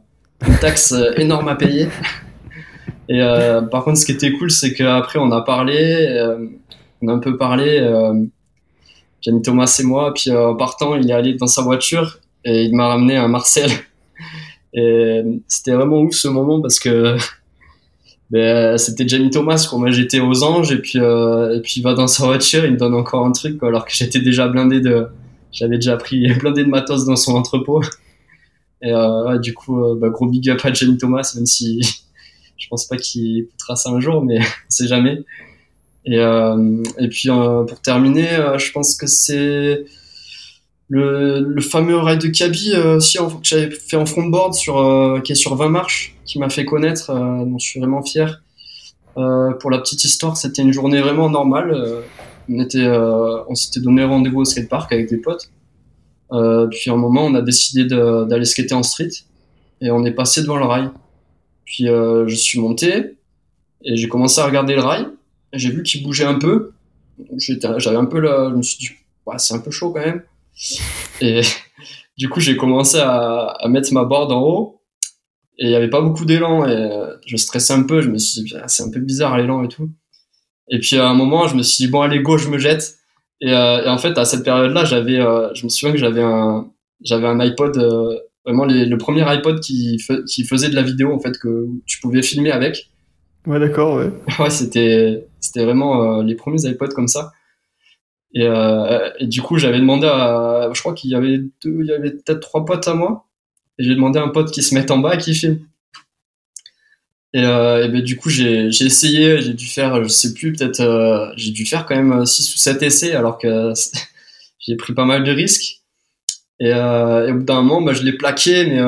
[0.47, 1.87] une taxe énorme à payer.
[3.11, 3.19] Et
[3.71, 6.07] par contre, ce qui était cool, c'est qu'après, on a parlé,
[7.01, 7.81] on a un peu parlé,
[9.21, 10.13] Jamie Thomas et moi.
[10.13, 13.71] Puis, en partant, il est allé dans sa voiture et il m'a ramené à Marcel.
[14.73, 17.17] Et c'était vraiment ouf ce moment parce que
[18.29, 19.79] ben, c'était Jamie Thomas quoi.
[19.79, 22.73] Moi j'étais aux anges et puis euh, et puis il va dans sa voiture il
[22.73, 25.07] me donne encore un truc quoi, alors que j'étais déjà blindé de
[25.51, 27.81] j'avais déjà pris blindé de matos dans son entrepôt.
[28.81, 31.81] Et euh, du coup euh, bah, gros big up à Jamie Thomas même si
[32.57, 35.23] je pense pas qu'il écoutera ça un jour mais on sait jamais.
[36.05, 39.83] Et euh, et puis euh, pour terminer je pense que c'est
[40.89, 45.35] le, fameux ride de Kaby euh, que j'avais fait en frontboard sur euh, qui est
[45.35, 48.41] sur 20 marches qui m'a fait connaître euh, dont je suis vraiment fier.
[49.17, 51.71] Euh, pour la petite histoire c'était une journée vraiment normale.
[51.71, 52.01] Euh,
[52.49, 55.51] on était on s'était donné rendez-vous au skatepark avec des potes.
[56.31, 59.11] Puis à un moment on a décidé d'aller skater en street
[59.81, 60.89] et on est passé devant le rail.
[61.65, 63.17] Puis je suis monté
[63.83, 65.07] et j'ai commencé à regarder le rail
[65.53, 66.71] j'ai vu qu'il bougeait un peu.
[67.37, 68.89] J'avais un peu là je me suis dit
[69.37, 70.23] c'est un peu chaud quand même
[71.21, 71.41] et
[72.17, 74.81] du coup, j'ai commencé à, à, mettre ma board en haut.
[75.57, 76.65] Et il n'y avait pas beaucoup d'élan.
[76.67, 78.01] Et euh, je stressais un peu.
[78.01, 79.89] Je me suis dit, c'est un peu bizarre l'élan et tout.
[80.69, 82.95] Et puis à un moment, je me suis dit, bon, allez, go, je me jette.
[83.41, 86.21] Et, euh, et en fait, à cette période-là, j'avais, euh, je me souviens que j'avais
[86.21, 86.69] un,
[87.01, 87.77] j'avais un iPod,
[88.45, 89.97] vraiment les, le premier iPod qui,
[90.27, 92.89] qui faisait de la vidéo, en fait, que tu pouvais filmer avec.
[93.47, 94.11] Ouais, d'accord, ouais.
[94.39, 97.31] ouais, c'était, c'était vraiment les premiers iPods comme ça.
[98.33, 101.87] Et, euh, et, du coup, j'avais demandé à, je crois qu'il y avait deux, il
[101.87, 103.25] y avait peut-être trois potes à moi.
[103.77, 105.59] Et j'ai demandé à un pote qui se mette en bas et qui filme.
[107.33, 111.31] Et, et ben, du coup, j'ai, essayé, j'ai dû faire, je sais plus, peut-être, euh,
[111.37, 113.71] j'ai dû faire quand même 6 ou 7 essais alors que
[114.59, 115.81] j'ai pris pas mal de risques.
[116.59, 118.79] Et, euh, et au bout d'un moment, bah, je l'ai plaqué, mais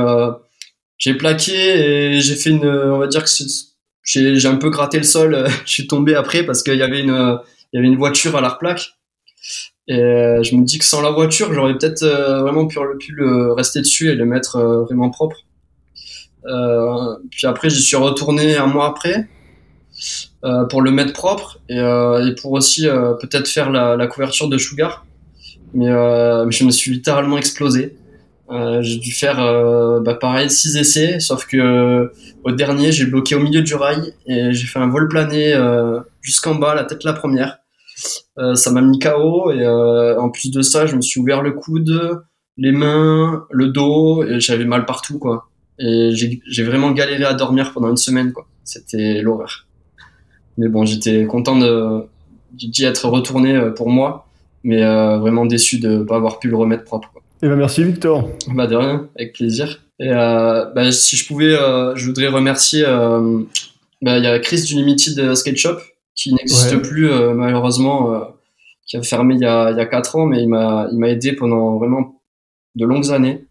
[0.98, 3.30] j'ai plaqué et j'ai fait une, on va dire que
[4.04, 5.48] j'ai, j'ai un peu gratté le sol.
[5.66, 7.40] je suis tombé après parce qu'il y avait une,
[7.74, 8.94] il y avait une voiture à la replaque
[9.88, 13.12] et euh, je me dis que sans la voiture, j'aurais peut-être euh, vraiment pu, pu,
[13.14, 15.38] le rester dessus et le mettre euh, vraiment propre.
[17.30, 19.28] puis après, j'y suis retourné un mois après
[20.70, 22.88] pour le mettre propre et, et pour aussi
[23.22, 25.06] peut-être faire la, la, couverture de Sugar.
[25.74, 27.96] Mais, je me suis littéralement explosé.
[28.80, 29.38] j'ai dû faire
[30.02, 32.12] bah, pareil six essais, sauf que
[32.44, 35.54] au dernier, j'ai bloqué au milieu du rail et j'ai fait un vol plané
[36.22, 37.61] jusqu'en bas, la tête la première.
[38.38, 41.42] Euh, ça m'a mis KO et euh, en plus de ça, je me suis ouvert
[41.42, 42.24] le coude,
[42.58, 45.50] les mains, le dos et j'avais mal partout quoi.
[45.80, 48.48] Et j'ai vraiment galéré à dormir pendant une semaine quoi.
[48.64, 49.68] C'était l'horreur.
[50.58, 51.58] Mais bon, j'étais content
[52.52, 54.28] d'y être retourné euh, pour moi,
[54.64, 57.10] mais vraiment déçu de pas avoir pu le remettre propre.
[57.12, 57.22] Quoi.
[57.42, 58.30] Et eh ben merci Victor.
[58.54, 59.82] Bah de rien, avec plaisir.
[60.00, 61.56] Et bah, si je pouvais,
[61.96, 62.84] je voudrais remercier.
[64.04, 65.78] Bah, il y a Chris du Limited Skate Shop
[66.22, 68.20] qui n'existe plus euh, malheureusement, euh,
[68.86, 71.00] qui a fermé il y a, il y a 4 ans, mais il m'a il
[71.00, 72.22] m'a aidé pendant vraiment
[72.76, 73.46] de longues années.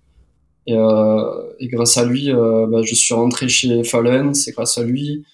[0.67, 4.35] Et, euh, et grâce à lui, bah, je suis rentré chez Fallen.
[4.35, 5.25] C'est grâce à lui.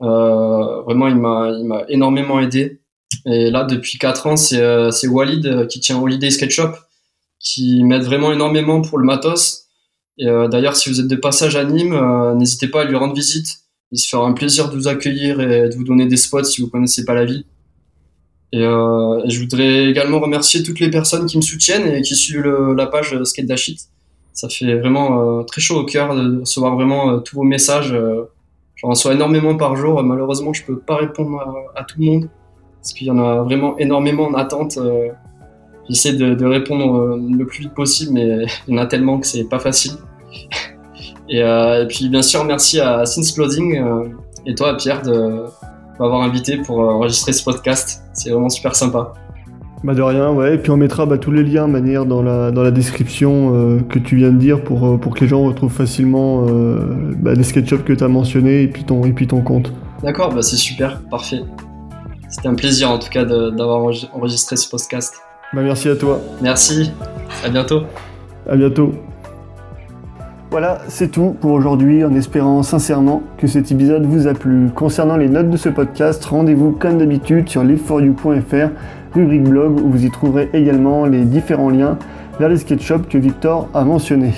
[0.00, 2.80] vraiment, il m'a il m'a énormément aidé.
[3.26, 6.72] Et là, depuis 4 ans, c'est c'est Walid qui tient Holiday Skate Shop,
[7.38, 9.68] qui m'aide vraiment énormément pour le matos.
[10.18, 11.98] Et d'ailleurs, si vous êtes de passage à Nîmes,
[12.36, 13.61] n'hésitez pas à lui rendre visite
[13.92, 16.62] il se fera un plaisir de vous accueillir et de vous donner des spots si
[16.62, 17.44] vous connaissez pas la ville.
[18.52, 22.46] Et, euh, je voudrais également remercier toutes les personnes qui me soutiennent et qui suivent
[22.76, 23.88] la page Skate Dashit.
[24.32, 27.92] Ça fait vraiment euh, très chaud au cœur de recevoir vraiment euh, tous vos messages.
[27.92, 28.24] Euh,
[28.76, 30.02] J'en reçois énormément par jour.
[30.02, 31.40] Malheureusement, je peux pas répondre
[31.76, 32.28] à, tout le monde
[32.80, 34.76] parce qu'il y en a vraiment énormément en attente.
[35.88, 39.26] J'essaie de, de, répondre le plus vite possible, mais il y en a tellement que
[39.28, 39.92] c'est pas facile.
[41.32, 43.82] Et, et, puis bien sûr, merci à Since Clothing
[44.46, 45.44] et toi, Pierre, de
[45.98, 48.04] m'avoir invité pour enregistrer ce podcast.
[48.12, 49.14] C'est vraiment super sympa.
[49.84, 50.54] Bah de rien, ouais.
[50.54, 53.80] Et puis on mettra bah, tous les liens manière dans la, dans la description euh,
[53.80, 57.34] que tu viens de dire pour, euh, pour que les gens retrouvent facilement euh, bah,
[57.34, 59.72] les SketchUp que tu as mentionnés et puis ton, et puis ton compte.
[60.02, 61.40] D'accord, bah c'est super, parfait.
[62.28, 65.16] C'était un plaisir en tout cas d'avoir enregistré ce podcast.
[65.52, 66.20] Bah merci à toi.
[66.40, 66.92] Merci,
[67.44, 67.82] à bientôt.
[68.48, 68.92] À bientôt.
[70.52, 74.68] Voilà, c'est tout pour aujourd'hui en espérant sincèrement que cet épisode vous a plu.
[74.74, 78.68] Concernant les notes de ce podcast, rendez-vous comme d'habitude sur liveforyou.fr
[79.14, 81.96] rubrique blog où vous y trouverez également les différents liens
[82.38, 84.34] vers les SketchUp que Victor a mentionnés.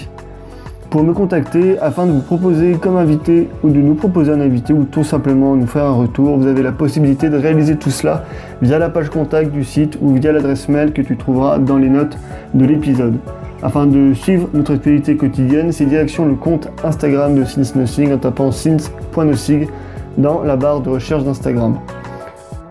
[0.89, 4.73] Pour me contacter afin de vous proposer comme invité ou de nous proposer un invité
[4.73, 8.23] ou tout simplement nous faire un retour, vous avez la possibilité de réaliser tout cela
[8.63, 11.89] via la page contact du site ou via l'adresse mail que tu trouveras dans les
[11.89, 12.17] notes
[12.55, 13.17] de l'épisode.
[13.65, 17.73] Afin de suivre notre actualité quotidienne, c'est direction le compte Instagram de Since
[18.13, 19.69] en tapant since.nosig
[20.19, 21.79] dans la barre de recherche d'Instagram.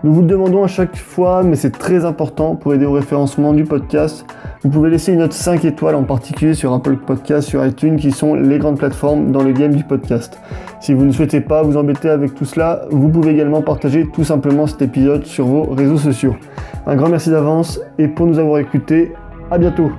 [0.04, 3.52] Nous vous le demandons à chaque fois, mais c'est très important pour aider au référencement
[3.54, 4.24] du podcast.
[4.62, 8.12] Vous pouvez laisser une note 5 étoiles, en particulier sur Apple Podcast, sur iTunes, qui
[8.12, 10.38] sont les grandes plateformes dans le game du podcast.
[10.78, 14.22] Si vous ne souhaitez pas vous embêter avec tout cela, vous pouvez également partager tout
[14.22, 16.36] simplement cet épisode sur vos réseaux sociaux.
[16.86, 19.12] Un grand merci d'avance et pour nous avoir écoutés,
[19.50, 19.90] à bientôt